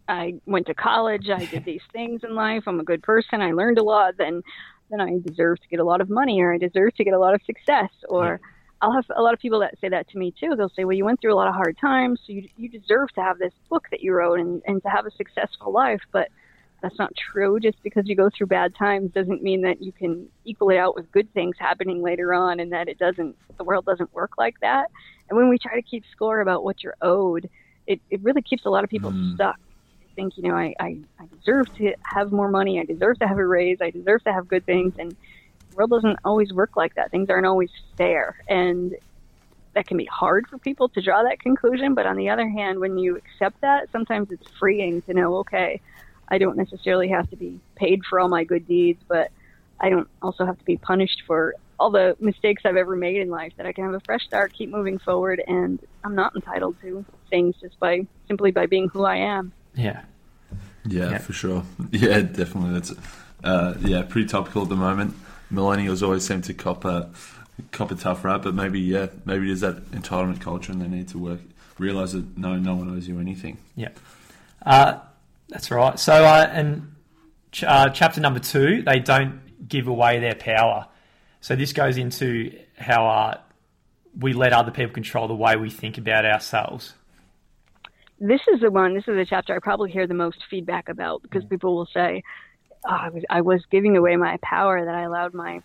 I 0.07 0.35
went 0.45 0.67
to 0.67 0.73
college, 0.73 1.29
I 1.29 1.43
did 1.43 1.65
these 1.65 1.83
things 1.91 2.21
in 2.23 2.35
life. 2.35 2.63
I'm 2.67 2.79
a 2.79 2.85
good 2.85 3.03
person. 3.03 3.41
I 3.41 3.51
learned 3.51 3.79
a 3.79 3.83
lot. 3.83 4.15
Then 4.17 4.43
then 4.89 5.01
I 5.01 5.19
deserve 5.25 5.59
to 5.61 5.67
get 5.67 5.79
a 5.79 5.83
lot 5.83 6.01
of 6.01 6.09
money 6.09 6.41
or 6.41 6.53
I 6.53 6.57
deserve 6.57 6.95
to 6.95 7.03
get 7.03 7.13
a 7.13 7.19
lot 7.19 7.33
of 7.33 7.41
success 7.43 7.89
or 8.09 8.39
yeah. 8.41 8.49
I'll 8.81 8.93
have 8.93 9.05
a 9.15 9.21
lot 9.21 9.33
of 9.33 9.39
people 9.39 9.59
that 9.61 9.79
say 9.79 9.89
that 9.89 10.09
to 10.09 10.17
me 10.17 10.33
too. 10.37 10.55
They'll 10.55 10.69
say, 10.69 10.83
"Well, 10.83 10.95
you 10.95 11.05
went 11.05 11.21
through 11.21 11.33
a 11.33 11.35
lot 11.35 11.47
of 11.47 11.55
hard 11.55 11.77
times, 11.77 12.19
so 12.25 12.33
you 12.33 12.47
you 12.57 12.69
deserve 12.69 13.09
to 13.13 13.21
have 13.21 13.39
this 13.39 13.53
book 13.69 13.87
that 13.91 14.01
you 14.01 14.13
wrote 14.13 14.39
and 14.39 14.61
and 14.67 14.81
to 14.83 14.89
have 14.89 15.05
a 15.05 15.11
successful 15.11 15.71
life." 15.71 16.01
But 16.11 16.29
that's 16.81 16.99
not 16.99 17.13
true. 17.15 17.59
Just 17.59 17.81
because 17.83 18.07
you 18.07 18.15
go 18.15 18.29
through 18.29 18.47
bad 18.47 18.75
times 18.75 19.11
doesn't 19.11 19.41
mean 19.41 19.61
that 19.61 19.81
you 19.81 19.91
can 19.91 20.27
equal 20.43 20.69
it 20.69 20.77
out 20.77 20.93
with 20.93 21.11
good 21.11 21.33
things 21.33 21.55
happening 21.57 22.01
later 22.01 22.33
on, 22.33 22.59
and 22.59 22.73
that 22.73 22.87
it 22.87 22.99
doesn't. 22.99 23.35
The 23.57 23.63
world 23.63 23.85
doesn't 23.85 24.13
work 24.13 24.31
like 24.37 24.59
that. 24.59 24.91
And 25.29 25.37
when 25.37 25.49
we 25.49 25.57
try 25.57 25.75
to 25.75 25.81
keep 25.81 26.03
score 26.11 26.41
about 26.41 26.63
what 26.63 26.83
you're 26.83 26.97
owed, 27.01 27.49
it 27.87 28.01
it 28.11 28.21
really 28.21 28.41
keeps 28.41 28.65
a 28.65 28.69
lot 28.69 28.83
of 28.83 28.89
people 28.89 29.11
mm. 29.11 29.35
stuck 29.35 29.59
think, 30.15 30.37
you 30.37 30.43
know, 30.43 30.55
I, 30.55 30.73
I, 30.79 30.97
I 31.19 31.27
deserve 31.37 31.73
to 31.77 31.93
have 32.03 32.31
more 32.31 32.49
money. 32.49 32.79
I 32.79 32.85
deserve 32.85 33.19
to 33.19 33.27
have 33.27 33.37
a 33.37 33.45
raise. 33.45 33.79
I 33.81 33.89
deserve 33.89 34.23
to 34.23 34.33
have 34.33 34.47
good 34.47 34.65
things. 34.65 34.93
And 34.97 35.11
the 35.11 35.75
world 35.75 35.91
doesn't 35.91 36.19
always 36.23 36.51
work 36.51 36.75
like 36.75 36.95
that. 36.95 37.11
Things 37.11 37.29
aren't 37.29 37.45
always 37.45 37.69
fair. 37.97 38.37
And 38.47 38.95
that 39.73 39.87
can 39.87 39.97
be 39.97 40.05
hard 40.05 40.47
for 40.47 40.57
people 40.57 40.89
to 40.89 41.01
draw 41.01 41.23
that 41.23 41.39
conclusion. 41.39 41.93
But 41.93 42.05
on 42.05 42.15
the 42.15 42.29
other 42.29 42.47
hand, 42.47 42.79
when 42.79 42.97
you 42.97 43.17
accept 43.17 43.61
that, 43.61 43.91
sometimes 43.91 44.31
it's 44.31 44.47
freeing 44.57 45.01
to 45.03 45.13
know, 45.13 45.37
okay, 45.37 45.81
I 46.27 46.37
don't 46.37 46.57
necessarily 46.57 47.09
have 47.09 47.29
to 47.29 47.35
be 47.35 47.59
paid 47.75 48.03
for 48.09 48.19
all 48.19 48.29
my 48.29 48.43
good 48.43 48.67
deeds, 48.67 49.03
but 49.07 49.31
I 49.79 49.89
don't 49.89 50.07
also 50.21 50.45
have 50.45 50.57
to 50.57 50.65
be 50.65 50.77
punished 50.77 51.23
for 51.27 51.55
all 51.77 51.91
the 51.91 52.15
mistakes 52.19 52.63
I've 52.65 52.77
ever 52.77 52.95
made 52.95 53.17
in 53.17 53.29
life. 53.29 53.53
That 53.57 53.65
I 53.65 53.73
can 53.73 53.83
have 53.83 53.93
a 53.93 53.99
fresh 53.99 54.23
start, 54.23 54.53
keep 54.53 54.69
moving 54.69 54.97
forward, 54.97 55.43
and 55.45 55.79
I'm 56.03 56.15
not 56.15 56.35
entitled 56.35 56.77
to 56.81 57.05
things 57.29 57.55
just 57.61 57.79
by 57.79 58.07
simply 58.27 58.51
by 58.51 58.65
being 58.65 58.89
who 58.89 59.03
I 59.03 59.17
am. 59.17 59.51
Yeah. 59.75 60.01
Yeah, 60.85 61.11
yeah. 61.11 61.17
for 61.17 61.33
sure. 61.33 61.63
Yeah, 61.91 62.21
definitely. 62.21 62.73
That's 62.73 62.93
uh, 63.43 63.75
yeah, 63.81 64.03
pretty 64.03 64.27
topical 64.27 64.63
at 64.63 64.69
the 64.69 64.75
moment. 64.75 65.15
Millennials 65.51 66.01
always 66.03 66.25
seem 66.25 66.41
to 66.43 66.53
cop 66.53 66.85
a 66.85 67.11
cop 67.71 67.91
a 67.91 67.95
tough 67.95 68.23
rap, 68.25 68.43
but 68.43 68.53
maybe 68.53 68.79
yeah, 68.79 69.07
maybe 69.25 69.49
it 69.49 69.53
is 69.53 69.61
that 69.61 69.91
entitlement 69.91 70.41
culture, 70.41 70.71
and 70.71 70.81
they 70.81 70.87
need 70.87 71.07
to 71.09 71.17
work 71.17 71.39
realize 71.77 72.13
that 72.13 72.37
no, 72.37 72.55
no 72.55 72.75
one 72.75 72.89
owes 72.95 73.07
you 73.07 73.19
anything. 73.19 73.57
Yeah, 73.75 73.89
uh, 74.65 74.99
that's 75.49 75.71
right. 75.71 75.99
So, 75.99 76.13
uh, 76.13 76.49
and 76.51 76.93
ch- 77.51 77.63
uh, 77.63 77.89
chapter 77.89 78.21
number 78.21 78.39
two, 78.39 78.81
they 78.81 78.99
don't 78.99 79.41
give 79.67 79.87
away 79.87 80.19
their 80.19 80.35
power. 80.35 80.87
So 81.41 81.55
this 81.55 81.73
goes 81.73 81.97
into 81.97 82.57
how 82.77 83.07
uh, 83.07 83.37
we 84.19 84.33
let 84.33 84.53
other 84.53 84.71
people 84.71 84.93
control 84.93 85.27
the 85.27 85.35
way 85.35 85.55
we 85.55 85.69
think 85.69 85.97
about 85.97 86.25
ourselves 86.25 86.93
this 88.19 88.41
is 88.53 88.61
the 88.61 88.71
one, 88.71 88.93
this 88.93 89.07
is 89.07 89.15
the 89.15 89.25
chapter 89.27 89.55
I 89.55 89.59
probably 89.59 89.91
hear 89.91 90.07
the 90.07 90.13
most 90.13 90.37
feedback 90.49 90.89
about 90.89 91.21
because 91.21 91.43
people 91.45 91.75
will 91.75 91.87
say, 91.93 92.23
oh, 92.87 92.89
I, 92.89 93.09
was, 93.09 93.23
I 93.29 93.41
was 93.41 93.63
giving 93.69 93.97
away 93.97 94.15
my 94.15 94.37
power 94.41 94.83
that 94.83 94.95
I 94.95 95.03
allowed 95.03 95.33
my 95.33 95.61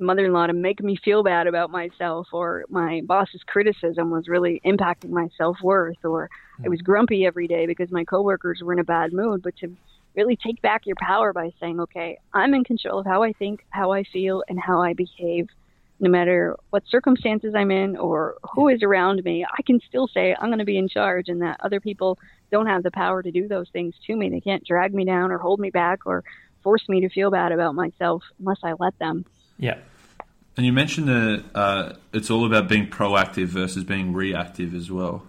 mother 0.00 0.24
in 0.24 0.32
law 0.32 0.46
to 0.46 0.52
make 0.52 0.82
me 0.82 0.96
feel 1.04 1.22
bad 1.22 1.46
about 1.46 1.70
myself, 1.70 2.28
or 2.32 2.64
my 2.68 3.02
boss's 3.04 3.42
criticism 3.46 4.10
was 4.10 4.28
really 4.28 4.60
impacting 4.64 5.10
my 5.10 5.28
self 5.36 5.58
worth, 5.62 6.02
or 6.04 6.30
I 6.58 6.62
hmm. 6.62 6.70
was 6.70 6.80
grumpy 6.80 7.26
every 7.26 7.46
day 7.46 7.66
because 7.66 7.90
my 7.90 8.04
coworkers 8.04 8.62
were 8.62 8.72
in 8.72 8.78
a 8.78 8.84
bad 8.84 9.12
mood. 9.12 9.42
But 9.42 9.56
to 9.58 9.76
really 10.16 10.36
take 10.36 10.60
back 10.62 10.86
your 10.86 10.96
power 11.00 11.32
by 11.32 11.50
saying, 11.60 11.80
okay, 11.80 12.18
I'm 12.32 12.54
in 12.54 12.64
control 12.64 13.00
of 13.00 13.06
how 13.06 13.22
I 13.22 13.32
think, 13.34 13.64
how 13.70 13.92
I 13.92 14.04
feel, 14.04 14.42
and 14.48 14.58
how 14.58 14.82
I 14.82 14.94
behave 14.94 15.48
no 16.00 16.08
matter 16.08 16.56
what 16.70 16.82
circumstances 16.88 17.54
I'm 17.54 17.70
in 17.70 17.96
or 17.96 18.36
who 18.54 18.68
is 18.68 18.82
around 18.82 19.22
me, 19.22 19.44
I 19.44 19.62
can 19.62 19.80
still 19.86 20.08
say 20.08 20.34
I'm 20.38 20.48
going 20.48 20.58
to 20.58 20.64
be 20.64 20.78
in 20.78 20.88
charge 20.88 21.28
and 21.28 21.42
that 21.42 21.60
other 21.60 21.78
people 21.78 22.18
don't 22.50 22.66
have 22.66 22.82
the 22.82 22.90
power 22.90 23.22
to 23.22 23.30
do 23.30 23.46
those 23.46 23.68
things 23.70 23.94
to 24.06 24.16
me. 24.16 24.30
They 24.30 24.40
can't 24.40 24.64
drag 24.64 24.94
me 24.94 25.04
down 25.04 25.30
or 25.30 25.38
hold 25.38 25.60
me 25.60 25.70
back 25.70 26.06
or 26.06 26.24
force 26.62 26.88
me 26.88 27.02
to 27.02 27.08
feel 27.10 27.30
bad 27.30 27.52
about 27.52 27.74
myself 27.74 28.22
unless 28.38 28.58
I 28.62 28.72
let 28.78 28.98
them. 28.98 29.24
Yeah. 29.58 29.78
And 30.56 30.66
you 30.66 30.72
mentioned 30.72 31.08
that 31.08 31.44
uh, 31.54 31.92
it's 32.12 32.30
all 32.30 32.44
about 32.44 32.68
being 32.68 32.88
proactive 32.88 33.46
versus 33.46 33.84
being 33.84 34.12
reactive 34.12 34.74
as 34.74 34.90
well. 34.90 35.22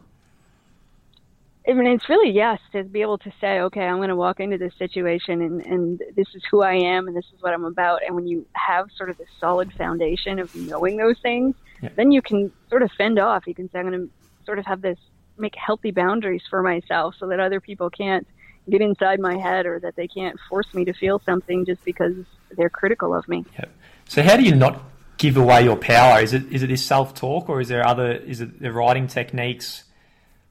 I 1.67 1.73
mean, 1.73 1.87
it's 1.87 2.09
really 2.09 2.31
yes 2.31 2.59
to 2.71 2.83
be 2.83 3.01
able 3.01 3.19
to 3.19 3.31
say, 3.39 3.59
okay, 3.59 3.85
I'm 3.85 3.97
going 3.97 4.09
to 4.09 4.15
walk 4.15 4.39
into 4.39 4.57
this 4.57 4.73
situation, 4.79 5.41
and 5.41 5.65
and 5.65 6.01
this 6.15 6.27
is 6.33 6.43
who 6.49 6.63
I 6.63 6.73
am, 6.73 7.07
and 7.07 7.15
this 7.15 7.25
is 7.33 7.41
what 7.41 7.53
I'm 7.53 7.65
about. 7.65 8.01
And 8.05 8.15
when 8.15 8.27
you 8.27 8.47
have 8.53 8.89
sort 8.95 9.09
of 9.09 9.17
this 9.17 9.29
solid 9.39 9.71
foundation 9.73 10.39
of 10.39 10.53
knowing 10.55 10.97
those 10.97 11.19
things, 11.19 11.55
yeah. 11.81 11.89
then 11.95 12.11
you 12.11 12.21
can 12.21 12.51
sort 12.69 12.81
of 12.81 12.91
fend 12.97 13.19
off. 13.19 13.45
You 13.45 13.53
can 13.53 13.69
say, 13.69 13.79
I'm 13.79 13.87
going 13.89 14.07
to 14.07 14.09
sort 14.45 14.57
of 14.57 14.65
have 14.65 14.81
this 14.81 14.97
make 15.37 15.55
healthy 15.55 15.91
boundaries 15.91 16.41
for 16.49 16.63
myself, 16.63 17.15
so 17.19 17.27
that 17.27 17.39
other 17.39 17.59
people 17.59 17.89
can't 17.89 18.25
get 18.69 18.81
inside 18.81 19.19
my 19.19 19.37
head 19.37 19.65
or 19.65 19.79
that 19.79 19.95
they 19.95 20.07
can't 20.07 20.39
force 20.49 20.71
me 20.73 20.85
to 20.85 20.93
feel 20.93 21.21
something 21.25 21.65
just 21.65 21.83
because 21.83 22.13
they're 22.57 22.69
critical 22.69 23.13
of 23.13 23.27
me. 23.27 23.45
Yep. 23.57 23.69
So 24.07 24.23
how 24.23 24.37
do 24.37 24.43
you 24.43 24.55
not 24.55 24.81
give 25.17 25.37
away 25.37 25.63
your 25.63 25.75
power? 25.77 26.21
Is 26.21 26.33
it 26.33 26.51
is 26.51 26.63
it 26.63 26.67
this 26.67 26.83
self 26.83 27.13
talk 27.13 27.49
or 27.49 27.61
is 27.61 27.67
there 27.67 27.85
other 27.85 28.11
is 28.11 28.41
it 28.41 28.59
the 28.59 28.71
writing 28.71 29.07
techniques? 29.07 29.83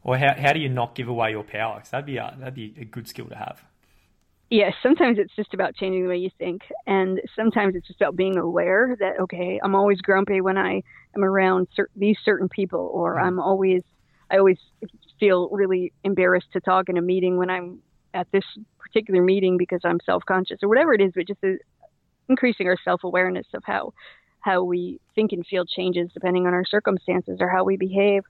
Or 0.02 0.16
how, 0.16 0.34
how 0.34 0.52
do 0.52 0.60
you 0.60 0.68
not 0.68 0.94
give 0.94 1.08
away 1.08 1.30
your 1.32 1.44
power? 1.44 1.76
Because 1.76 1.90
that'd 1.90 2.06
be 2.06 2.16
a, 2.16 2.34
that'd 2.38 2.54
be 2.54 2.74
a 2.78 2.84
good 2.84 3.06
skill 3.06 3.26
to 3.26 3.36
have. 3.36 3.62
Yes, 4.48 4.74
sometimes 4.82 5.18
it's 5.18 5.34
just 5.36 5.54
about 5.54 5.76
changing 5.76 6.02
the 6.02 6.08
way 6.08 6.16
you 6.16 6.30
think, 6.36 6.62
and 6.84 7.20
sometimes 7.36 7.76
it's 7.76 7.86
just 7.86 8.00
about 8.00 8.16
being 8.16 8.36
aware 8.36 8.96
that 8.98 9.20
okay, 9.20 9.60
I'm 9.62 9.76
always 9.76 10.00
grumpy 10.00 10.40
when 10.40 10.58
I 10.58 10.82
am 11.14 11.22
around 11.22 11.68
cer- 11.76 11.90
these 11.94 12.16
certain 12.24 12.48
people, 12.48 12.90
or 12.92 13.14
mm. 13.14 13.22
I'm 13.22 13.38
always 13.38 13.82
I 14.28 14.38
always 14.38 14.58
feel 15.20 15.48
really 15.50 15.92
embarrassed 16.02 16.48
to 16.54 16.60
talk 16.60 16.88
in 16.88 16.96
a 16.96 17.02
meeting 17.02 17.36
when 17.36 17.48
I'm 17.48 17.78
at 18.12 18.26
this 18.32 18.44
particular 18.78 19.22
meeting 19.22 19.56
because 19.56 19.80
I'm 19.84 20.00
self 20.04 20.24
conscious 20.26 20.58
or 20.64 20.68
whatever 20.68 20.94
it 20.94 21.00
is, 21.00 21.12
but 21.14 21.28
just 21.28 21.40
increasing 22.28 22.66
our 22.66 22.76
self 22.84 23.04
awareness 23.04 23.46
of 23.54 23.62
how 23.64 23.92
how 24.40 24.64
we 24.64 25.00
think 25.14 25.32
and 25.32 25.46
feel 25.46 25.64
changes 25.64 26.10
depending 26.12 26.46
on 26.46 26.54
our 26.54 26.64
circumstances 26.64 27.38
or 27.40 27.48
how 27.48 27.62
we 27.62 27.76
behave. 27.76 28.24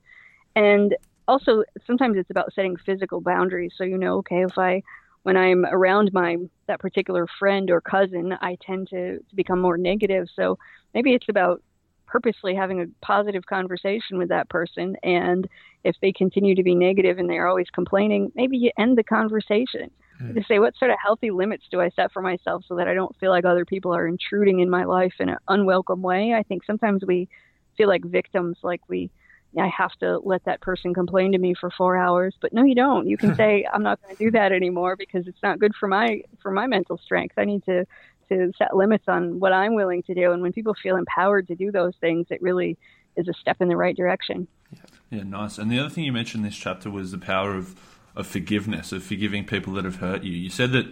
And 0.55 0.97
also 1.31 1.65
sometimes 1.87 2.17
it's 2.17 2.31
about 2.31 2.53
setting 2.55 2.77
physical 2.77 3.21
boundaries. 3.21 3.73
So 3.77 3.85
you 3.85 3.97
know, 3.97 4.19
okay, 4.19 4.43
if 4.43 4.59
I 4.59 4.83
when 5.23 5.37
I'm 5.37 5.65
around 5.65 6.13
my 6.13 6.37
that 6.67 6.81
particular 6.81 7.27
friend 7.39 7.71
or 7.71 7.81
cousin, 7.81 8.35
I 8.41 8.57
tend 8.61 8.89
to, 8.89 9.19
to 9.19 9.37
become 9.37 9.61
more 9.61 9.77
negative. 9.77 10.29
So 10.35 10.59
maybe 10.95 11.15
it's 11.15 11.29
about 11.29 11.63
purposely 12.07 12.55
having 12.55 12.81
a 12.81 12.87
positive 13.07 13.47
conversation 13.47 14.19
with 14.19 14.31
that 14.31 14.49
person. 14.49 14.97
And 15.03 15.49
if 15.85 15.95
they 16.03 16.13
continue 16.13 16.57
to 16.57 16.63
be 16.63 16.75
negative 16.75 17.19
and 17.19 17.31
they're 17.31 17.47
always 17.47 17.71
complaining, 17.71 18.33
maybe 18.35 18.57
you 18.59 18.73
end 18.79 18.99
the 18.99 19.05
conversation. 19.05 19.91
Mm. 20.21 20.35
To 20.35 20.45
say, 20.49 20.59
what 20.59 20.77
sort 20.77 20.91
of 20.91 20.97
healthy 21.03 21.31
limits 21.31 21.65
do 21.71 21.81
I 21.81 21.91
set 21.91 22.13
for 22.13 22.21
myself 22.21 22.65
so 22.67 22.75
that 22.77 22.89
I 22.89 22.95
don't 22.95 23.17
feel 23.19 23.31
like 23.31 23.45
other 23.45 23.65
people 23.65 23.95
are 23.95 24.07
intruding 24.07 24.59
in 24.61 24.69
my 24.69 24.85
life 24.85 25.15
in 25.21 25.29
an 25.29 25.39
unwelcome 25.49 26.03
way? 26.03 26.35
I 26.35 26.43
think 26.43 26.65
sometimes 26.65 27.03
we 27.07 27.29
feel 27.77 27.89
like 27.89 28.05
victims, 28.05 28.59
like 28.63 28.81
we, 28.89 29.11
I 29.59 29.69
have 29.69 29.93
to 30.01 30.19
let 30.19 30.45
that 30.45 30.61
person 30.61 30.95
complain 30.95 31.33
to 31.33 31.39
me 31.39 31.55
for 31.55 31.71
four 31.71 31.97
hours. 31.97 32.35
But 32.41 32.53
no, 32.53 32.63
you 32.63 32.75
don't. 32.75 33.09
You 33.09 33.17
can 33.17 33.35
say, 33.37 33.67
I'm 33.73 33.83
not 33.83 34.01
going 34.03 34.17
to 34.17 34.25
do 34.25 34.31
that 34.33 34.53
anymore 34.53 34.97
because 34.97 35.27
it's 35.27 35.43
not 35.43 35.59
good 35.59 35.75
for 35.75 35.89
my 35.89 36.23
for 36.41 36.51
my 36.51 36.67
mental 36.67 36.99
strength. 36.99 37.35
I 37.37 37.45
need 37.45 37.65
to 37.65 37.87
to 38.31 38.53
set 38.57 38.77
limits 38.77 39.05
on 39.09 39.41
what 39.41 39.53
I'm 39.53 39.75
willing 39.75 40.03
to 40.05 40.15
do. 40.15 40.33
And 40.33 40.41
when 40.41 40.53
people 40.53 40.75
feel 40.81 40.97
empowered 40.97 41.49
to 41.49 41.57
do 41.57 41.73
those 41.73 41.95
things, 42.01 42.27
it 42.31 42.41
really 42.41 42.79
is 43.17 43.29
a 43.29 43.35
step 43.35 43.61
in 43.61 43.69
the 43.69 43.77
right 43.77 43.97
direction. 43.97 44.47
Yeah, 44.73 44.81
yeah 45.11 45.23
nice. 45.25 45.59
And 45.59 45.71
the 45.71 45.81
other 45.81 45.91
thing 45.91 46.05
you 46.05 46.13
mentioned 46.13 46.45
in 46.45 46.51
this 46.51 46.59
chapter 46.59 46.91
was 46.91 47.11
the 47.11 47.19
power 47.19 47.57
of, 47.57 47.79
of 48.15 48.27
forgiveness, 48.27 48.93
of 48.93 49.03
forgiving 49.03 49.45
people 49.45 49.73
that 49.75 49.85
have 49.85 49.97
hurt 49.97 50.23
you. 50.23 50.33
You 50.33 50.49
said 50.49 50.71
that 50.73 50.87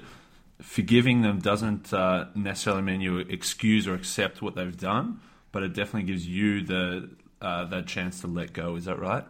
forgiving 0.61 1.23
them 1.23 1.39
doesn't 1.39 1.93
uh, 1.93 2.27
necessarily 2.35 2.83
mean 2.83 3.01
you 3.01 3.19
excuse 3.19 3.87
or 3.87 3.95
accept 3.95 4.43
what 4.43 4.57
they've 4.57 4.77
done, 4.77 5.21
but 5.53 5.63
it 5.63 5.73
definitely 5.73 6.11
gives 6.11 6.27
you 6.27 6.63
the 6.63 7.09
uh, 7.41 7.65
that 7.67 7.87
chance 7.87 8.21
to 8.21 8.27
let 8.27 8.53
go. 8.53 8.77
Is 8.77 8.87
that 8.87 8.99
right? 8.99 9.25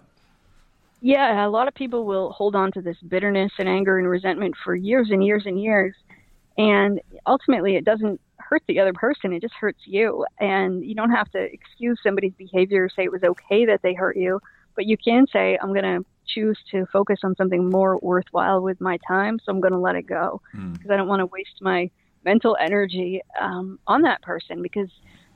Yeah, 1.01 1.47
a 1.47 1.49
lot 1.49 1.69
of 1.69 1.75
people 1.75 2.05
will 2.05 2.33
hold 2.33 2.57
on 2.57 2.73
to 2.73 2.83
this 2.83 2.97
bitterness 3.07 3.53
and 3.59 3.69
anger 3.69 3.99
and 3.99 4.09
resentment 4.09 4.57
for 4.65 4.75
years 4.75 5.11
and 5.11 5.25
years 5.25 5.45
and 5.47 5.61
years. 5.61 5.95
And 6.57 7.01
ultimately, 7.27 7.77
it 7.77 7.85
doesn't 7.85 8.21
hurt 8.39 8.63
the 8.67 8.81
other 8.81 8.93
person, 8.93 9.33
it 9.33 9.43
just 9.43 9.55
hurts 9.55 9.81
you. 9.85 10.25
And 10.41 10.85
you 10.85 10.95
don't 10.95 11.11
have 11.11 11.31
to 11.33 11.39
excuse 11.39 12.01
somebody's 12.03 12.33
behavior 12.33 12.85
or 12.85 12.89
say 12.89 13.05
it 13.05 13.13
was 13.13 13.23
okay 13.23 13.67
that 13.67 13.83
they 13.83 13.95
hurt 13.95 14.17
you, 14.17 14.41
but 14.75 14.87
you 14.87 14.97
can 14.97 15.27
say, 15.33 15.59
I'm 15.61 15.73
going 15.73 15.85
to 15.85 16.05
choose 16.27 16.59
to 16.73 16.87
focus 16.93 17.21
on 17.23 17.37
something 17.37 17.71
more 17.71 17.99
worthwhile 17.99 18.61
with 18.61 18.81
my 18.81 18.99
time, 19.07 19.39
so 19.39 19.53
I'm 19.53 19.61
going 19.61 19.73
to 19.73 19.79
let 19.79 19.97
it 19.97 20.03
go 20.03 20.41
because 20.53 20.87
mm. 20.87 20.93
I 20.93 20.97
don't 20.97 21.09
want 21.09 21.21
to 21.21 21.27
waste 21.27 21.61
my 21.61 21.91
mental 22.25 22.57
energy 22.61 23.23
um, 23.41 23.79
on 23.87 24.03
that 24.03 24.21
person 24.23 24.63
because 24.63 24.91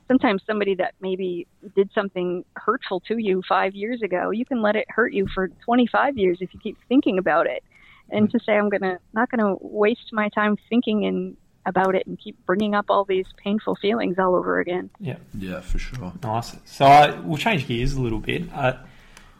sometimes 0.07 0.41
somebody 0.45 0.75
that 0.75 0.93
maybe 1.01 1.47
did 1.75 1.89
something 1.93 2.45
hurtful 2.55 2.99
to 3.01 3.17
you 3.17 3.41
five 3.47 3.73
years 3.75 4.01
ago, 4.01 4.31
you 4.31 4.45
can 4.45 4.61
let 4.61 4.75
it 4.75 4.85
hurt 4.89 5.13
you 5.13 5.27
for 5.33 5.47
25 5.65 6.17
years 6.17 6.37
if 6.41 6.53
you 6.53 6.59
keep 6.59 6.77
thinking 6.87 7.17
about 7.17 7.47
it 7.47 7.63
and 8.09 8.29
to 8.31 8.39
say 8.39 8.53
I'm 8.53 8.69
gonna 8.69 8.99
not 9.13 9.29
gonna 9.29 9.55
waste 9.59 10.11
my 10.11 10.29
time 10.29 10.57
thinking 10.69 11.05
and 11.05 11.37
about 11.65 11.95
it 11.95 12.05
and 12.07 12.19
keep 12.19 12.37
bringing 12.45 12.75
up 12.75 12.85
all 12.89 13.05
these 13.05 13.25
painful 13.37 13.75
feelings 13.75 14.19
all 14.19 14.35
over 14.35 14.59
again. 14.59 14.89
Yeah, 14.99 15.17
yeah, 15.37 15.61
for 15.61 15.79
sure. 15.79 16.11
Nice. 16.21 16.55
So 16.65 16.85
uh, 16.85 17.21
we'll 17.23 17.37
change 17.37 17.67
gears 17.67 17.93
a 17.93 18.01
little 18.01 18.19
bit. 18.19 18.43
Uh, 18.53 18.73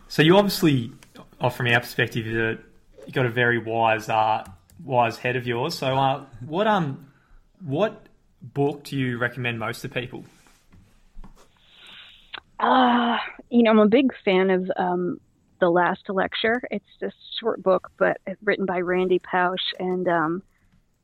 so 0.08 0.21
you 0.21 0.38
obviously, 0.38 0.91
oh, 1.41 1.49
from 1.49 1.67
our 1.67 1.80
perspective, 1.82 2.26
you 2.26 2.58
got 3.12 3.26
a 3.26 3.30
very 3.30 3.58
wise, 3.58 4.08
uh, 4.08 4.45
wise 4.84 5.17
head 5.17 5.36
of 5.36 5.45
yours. 5.45 5.78
So 5.78 5.97
uh, 5.97 6.26
what 6.45 6.65
um, 6.65 7.12
what 7.60 8.08
book 8.41 8.86
do 8.86 8.97
you 8.97 9.17
recommend 9.17 9.60
most 9.60 9.82
to 9.82 9.89
people? 9.89 10.26
Uh, 12.59 13.17
you 13.49 13.63
know, 13.63 13.71
I'm 13.71 13.79
a 13.79 13.87
big 13.87 14.13
fan 14.23 14.49
of 14.49 14.71
um, 14.77 15.19
the 15.59 15.69
last 15.69 16.09
lecture. 16.09 16.61
It's 16.71 16.85
a 17.01 17.11
short 17.39 17.61
book, 17.61 17.91
but 17.97 18.17
written 18.43 18.65
by 18.65 18.79
Randy 18.79 19.19
Pausch, 19.19 19.61
and 19.79 20.07
um, 20.07 20.43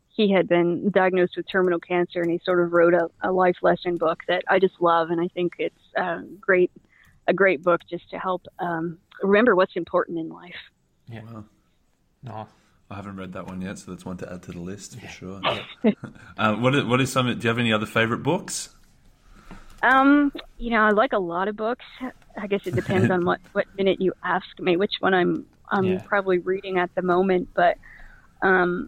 he 0.09 0.31
had 0.31 0.47
been 0.47 0.89
diagnosed 0.91 1.37
with 1.37 1.49
terminal 1.49 1.79
cancer, 1.79 2.21
and 2.21 2.31
he 2.31 2.39
sort 2.43 2.59
of 2.59 2.73
wrote 2.73 2.93
a, 2.93 3.09
a 3.21 3.31
life 3.31 3.57
lesson 3.61 3.97
book 3.97 4.19
that 4.27 4.43
I 4.47 4.59
just 4.59 4.75
love, 4.79 5.09
and 5.09 5.21
I 5.21 5.27
think 5.29 5.53
it's 5.59 5.75
a 5.95 6.21
great, 6.39 6.71
a 7.27 7.33
great 7.33 7.63
book 7.63 7.81
just 7.89 8.09
to 8.11 8.19
help 8.19 8.45
um, 8.59 8.97
remember 9.21 9.55
what's 9.55 9.75
important 9.75 10.19
in 10.19 10.29
life. 10.29 10.55
Yeah. 11.07 11.21
Wow. 11.23 11.45
No. 12.23 12.47
I 12.91 12.95
haven't 12.95 13.17
read 13.17 13.33
that 13.33 13.45
one 13.45 13.61
yet, 13.61 13.77
so 13.77 13.91
that's 13.91 14.03
one 14.03 14.17
to 14.17 14.33
add 14.33 14.41
to 14.43 14.51
the 14.51 14.59
list 14.59 14.99
for 14.99 15.07
sure. 15.07 15.41
uh, 16.37 16.55
what 16.55 16.73
is, 16.73 16.83
what 16.85 16.99
is 16.99 17.11
some? 17.11 17.27
Do 17.27 17.39
you 17.39 17.47
have 17.47 17.59
any 17.59 17.71
other 17.71 17.85
favorite 17.85 18.23
books? 18.23 18.69
Um, 19.81 20.31
you 20.57 20.71
know, 20.71 20.81
I 20.81 20.89
like 20.91 21.13
a 21.13 21.19
lot 21.19 21.47
of 21.47 21.55
books. 21.55 21.85
I 22.37 22.47
guess 22.47 22.61
it 22.65 22.75
depends 22.75 23.09
on 23.09 23.25
what 23.25 23.39
what 23.53 23.65
minute 23.77 24.01
you 24.01 24.13
ask 24.23 24.47
me 24.59 24.77
which 24.77 24.93
one 24.99 25.13
I'm 25.13 25.45
I'm 25.69 25.85
yeah. 25.85 26.01
probably 26.05 26.39
reading 26.39 26.77
at 26.77 26.93
the 26.95 27.01
moment, 27.01 27.49
but 27.53 27.77
um, 28.41 28.87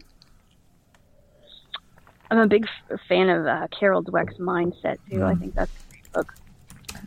I'm 2.30 2.40
a 2.40 2.48
big 2.48 2.66
f- 2.90 3.00
fan 3.08 3.30
of 3.30 3.46
uh, 3.46 3.68
Carol 3.78 4.04
Dweck's 4.04 4.38
Mindset 4.38 4.98
too. 5.10 5.18
Mm. 5.18 5.24
I 5.24 5.36
think 5.36 5.56
that's 5.56 5.72
a 5.72 5.92
great 5.92 6.12
book. 6.14 6.34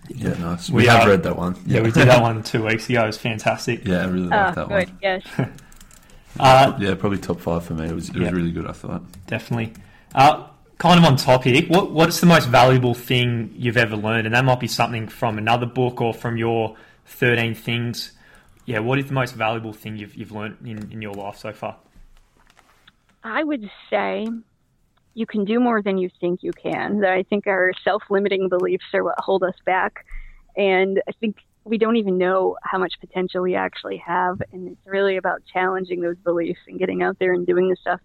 Yeah, 0.08 0.34
nice. 0.34 0.70
We, 0.70 0.82
we 0.82 0.86
have 0.86 1.06
read 1.06 1.22
that 1.22 1.36
one. 1.36 1.56
Yeah, 1.66 1.80
we 1.80 1.90
did 1.90 2.08
that 2.08 2.22
one 2.22 2.42
two 2.42 2.64
weeks 2.64 2.88
ago. 2.88 3.04
It 3.04 3.06
was 3.08 3.18
fantastic. 3.18 3.84
Yeah, 3.84 4.02
I 4.02 4.06
really 4.06 4.26
liked 4.28 4.58
oh, 4.58 4.66
that 4.66 4.68
good. 4.68 4.88
one. 4.88 4.98
Yes. 5.02 5.26
uh, 6.40 6.76
yeah, 6.78 6.94
probably 6.94 7.18
top 7.18 7.40
five 7.40 7.64
for 7.64 7.74
me. 7.74 7.88
It 7.88 7.94
was 7.94 8.10
it 8.10 8.16
was 8.16 8.32
really 8.32 8.52
good. 8.52 8.66
I 8.66 8.72
thought. 8.72 9.02
Definitely. 9.26 9.72
Uh, 10.14 10.48
kind 10.78 10.98
of 10.98 11.04
on 11.04 11.16
topic, 11.16 11.68
what 11.68 11.90
what's 11.90 12.20
the 12.20 12.26
most 12.26 12.48
valuable 12.48 12.94
thing 12.94 13.54
you've 13.56 13.76
ever 13.76 13.96
learned? 13.96 14.26
And 14.26 14.34
that 14.34 14.44
might 14.44 14.60
be 14.60 14.68
something 14.68 15.08
from 15.08 15.38
another 15.38 15.66
book 15.66 16.00
or 16.00 16.12
from 16.12 16.36
your 16.36 16.76
thirteen 17.06 17.54
things. 17.54 18.12
Yeah, 18.66 18.78
what 18.78 18.98
is 18.98 19.06
the 19.06 19.14
most 19.14 19.34
valuable 19.34 19.72
thing 19.72 19.96
you've 19.96 20.14
you've 20.14 20.32
learned 20.32 20.58
in, 20.64 20.90
in 20.92 21.02
your 21.02 21.14
life 21.14 21.38
so 21.38 21.52
far? 21.52 21.76
I 23.22 23.42
would 23.42 23.70
say 23.88 24.26
you 25.14 25.26
can 25.26 25.44
do 25.44 25.60
more 25.60 25.80
than 25.80 25.96
you 25.96 26.10
think 26.20 26.42
you 26.42 26.52
can. 26.52 27.00
That 27.00 27.12
I 27.12 27.22
think 27.22 27.46
our 27.46 27.72
self 27.84 28.02
limiting 28.10 28.48
beliefs 28.48 28.84
are 28.92 29.04
what 29.04 29.18
hold 29.18 29.42
us 29.42 29.54
back. 29.64 30.04
And 30.56 31.02
I 31.08 31.12
think 31.12 31.36
we 31.64 31.78
don't 31.78 31.96
even 31.96 32.18
know 32.18 32.56
how 32.62 32.78
much 32.78 32.94
potential 33.00 33.42
we 33.42 33.54
actually 33.54 33.96
have. 33.98 34.42
And 34.52 34.68
it's 34.68 34.86
really 34.86 35.16
about 35.16 35.42
challenging 35.50 36.00
those 36.00 36.18
beliefs 36.18 36.60
and 36.68 36.78
getting 36.78 37.02
out 37.02 37.18
there 37.18 37.32
and 37.32 37.46
doing 37.46 37.70
the 37.70 37.76
stuff 37.80 38.00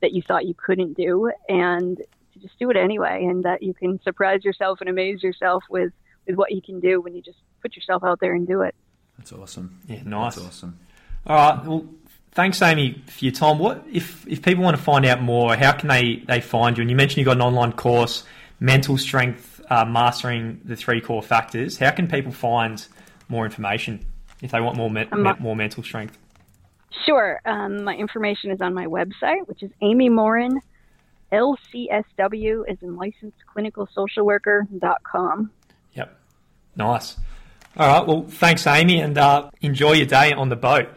that 0.00 0.12
you 0.12 0.22
thought 0.22 0.46
you 0.46 0.54
couldn't 0.54 0.94
do 0.94 1.30
and 1.48 1.98
to 2.32 2.38
just 2.38 2.58
do 2.58 2.70
it 2.70 2.76
anyway 2.76 3.24
and 3.24 3.44
that 3.44 3.62
you 3.62 3.74
can 3.74 4.00
surprise 4.02 4.44
yourself 4.44 4.80
and 4.80 4.88
amaze 4.88 5.22
yourself 5.22 5.62
with 5.70 5.92
with 6.26 6.36
what 6.36 6.52
you 6.52 6.62
can 6.62 6.80
do 6.80 7.00
when 7.00 7.14
you 7.14 7.22
just 7.22 7.38
put 7.62 7.74
yourself 7.74 8.04
out 8.04 8.20
there 8.20 8.34
and 8.34 8.46
do 8.46 8.62
it. 8.62 8.74
That's 9.18 9.32
awesome. 9.32 9.78
Yeah 9.86 10.02
nice. 10.04 10.36
that's 10.36 10.46
awesome. 10.46 10.78
All 11.26 11.36
right 11.36 11.64
well 11.64 11.86
thanks 12.32 12.62
amy 12.62 13.02
for 13.06 13.24
your 13.24 13.32
time. 13.32 13.58
What 13.58 13.84
if 13.90 14.26
if 14.26 14.42
people 14.42 14.64
want 14.64 14.76
to 14.76 14.82
find 14.82 15.04
out 15.06 15.20
more 15.20 15.54
how 15.56 15.72
can 15.72 15.88
they 15.88 16.22
they 16.26 16.40
find 16.40 16.76
you? 16.76 16.82
And 16.82 16.90
you 16.90 16.96
mentioned 16.96 17.18
you 17.18 17.24
got 17.24 17.36
an 17.36 17.42
online 17.42 17.72
course 17.72 18.24
mental 18.58 18.98
strength 18.98 19.60
uh, 19.70 19.84
mastering 19.84 20.60
the 20.64 20.76
three 20.76 21.00
core 21.00 21.22
factors. 21.22 21.78
How 21.78 21.90
can 21.90 22.08
people 22.08 22.32
find 22.32 22.84
more 23.28 23.44
information 23.44 24.04
if 24.42 24.50
they 24.50 24.60
want 24.60 24.76
more 24.76 24.90
me- 24.90 25.08
um, 25.12 25.36
more 25.38 25.56
mental 25.56 25.82
strength 25.82 26.18
Sure. 27.06 27.40
Um, 27.44 27.84
my 27.84 27.94
information 27.94 28.50
is 28.50 28.60
on 28.60 28.74
my 28.74 28.86
website, 28.86 29.46
which 29.46 29.62
is 29.62 29.70
Amy 29.80 30.08
Morin, 30.08 30.60
LCSW, 31.32 32.64
as 32.68 32.76
in 32.82 32.96
licensed 32.96 33.38
clinical 33.52 33.88
social 33.94 34.26
worker.com. 34.26 35.50
Yep. 35.94 36.18
Nice. 36.76 37.16
All 37.76 37.86
right. 37.86 38.06
Well, 38.06 38.24
thanks, 38.28 38.66
Amy, 38.66 39.00
and 39.00 39.16
uh, 39.16 39.50
enjoy 39.60 39.92
your 39.92 40.06
day 40.06 40.32
on 40.32 40.48
the 40.48 40.56
boat. 40.56 40.88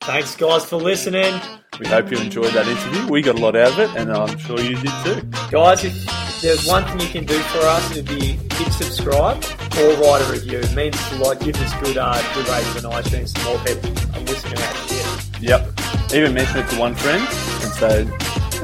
Thanks, 0.00 0.36
guys, 0.36 0.64
for 0.64 0.76
listening. 0.76 1.40
We 1.80 1.86
hope 1.86 2.10
you 2.10 2.18
enjoyed 2.18 2.52
that 2.52 2.68
interview. 2.68 3.10
We 3.10 3.22
got 3.22 3.36
a 3.36 3.40
lot 3.40 3.56
out 3.56 3.72
of 3.72 3.78
it, 3.78 3.90
and 3.96 4.12
I'm 4.12 4.36
sure 4.38 4.60
you 4.60 4.76
did 4.76 4.92
too. 5.04 5.22
Guys, 5.50 5.84
if 5.84 6.40
there's 6.42 6.66
one 6.66 6.84
thing 6.84 7.00
you 7.00 7.08
can 7.08 7.24
do 7.24 7.38
for 7.38 7.58
us, 7.60 7.90
it'd 7.92 8.06
be 8.06 8.38
hit 8.54 8.72
subscribe 8.72 9.42
write 9.82 10.22
a 10.22 10.32
review. 10.32 10.58
It 10.58 10.74
means 10.74 10.96
a 11.12 11.16
lot. 11.16 11.40
Give 11.40 11.56
us 11.56 11.72
good, 11.80 11.96
uh, 11.96 12.20
good 12.34 12.48
ratings 12.48 12.84
on 12.84 12.92
iTunes 12.92 13.36
so 13.36 13.50
more 13.50 13.58
people 13.64 13.90
are 14.14 14.20
listening 14.20 14.54
to 14.54 14.62
that 14.62 14.76
shit. 14.88 15.42
Yep. 15.42 16.14
Even 16.14 16.34
mention 16.34 16.58
it 16.58 16.68
to 16.70 16.78
one 16.78 16.94
friend 16.94 17.22
and 17.22 17.72
say, 17.72 18.08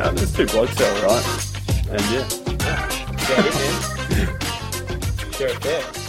oh, 0.03 0.12
there's 0.14 0.33
two 0.33 0.46
blokes 0.46 0.77
there, 0.77 1.07
right? 1.07 1.25
And 1.90 2.01
yeah. 2.11 2.29
Yeah, 2.61 3.46
it, 3.46 3.55
man. 3.55 4.40
Share 5.33 5.49
it 5.49 5.61
there. 5.62 5.99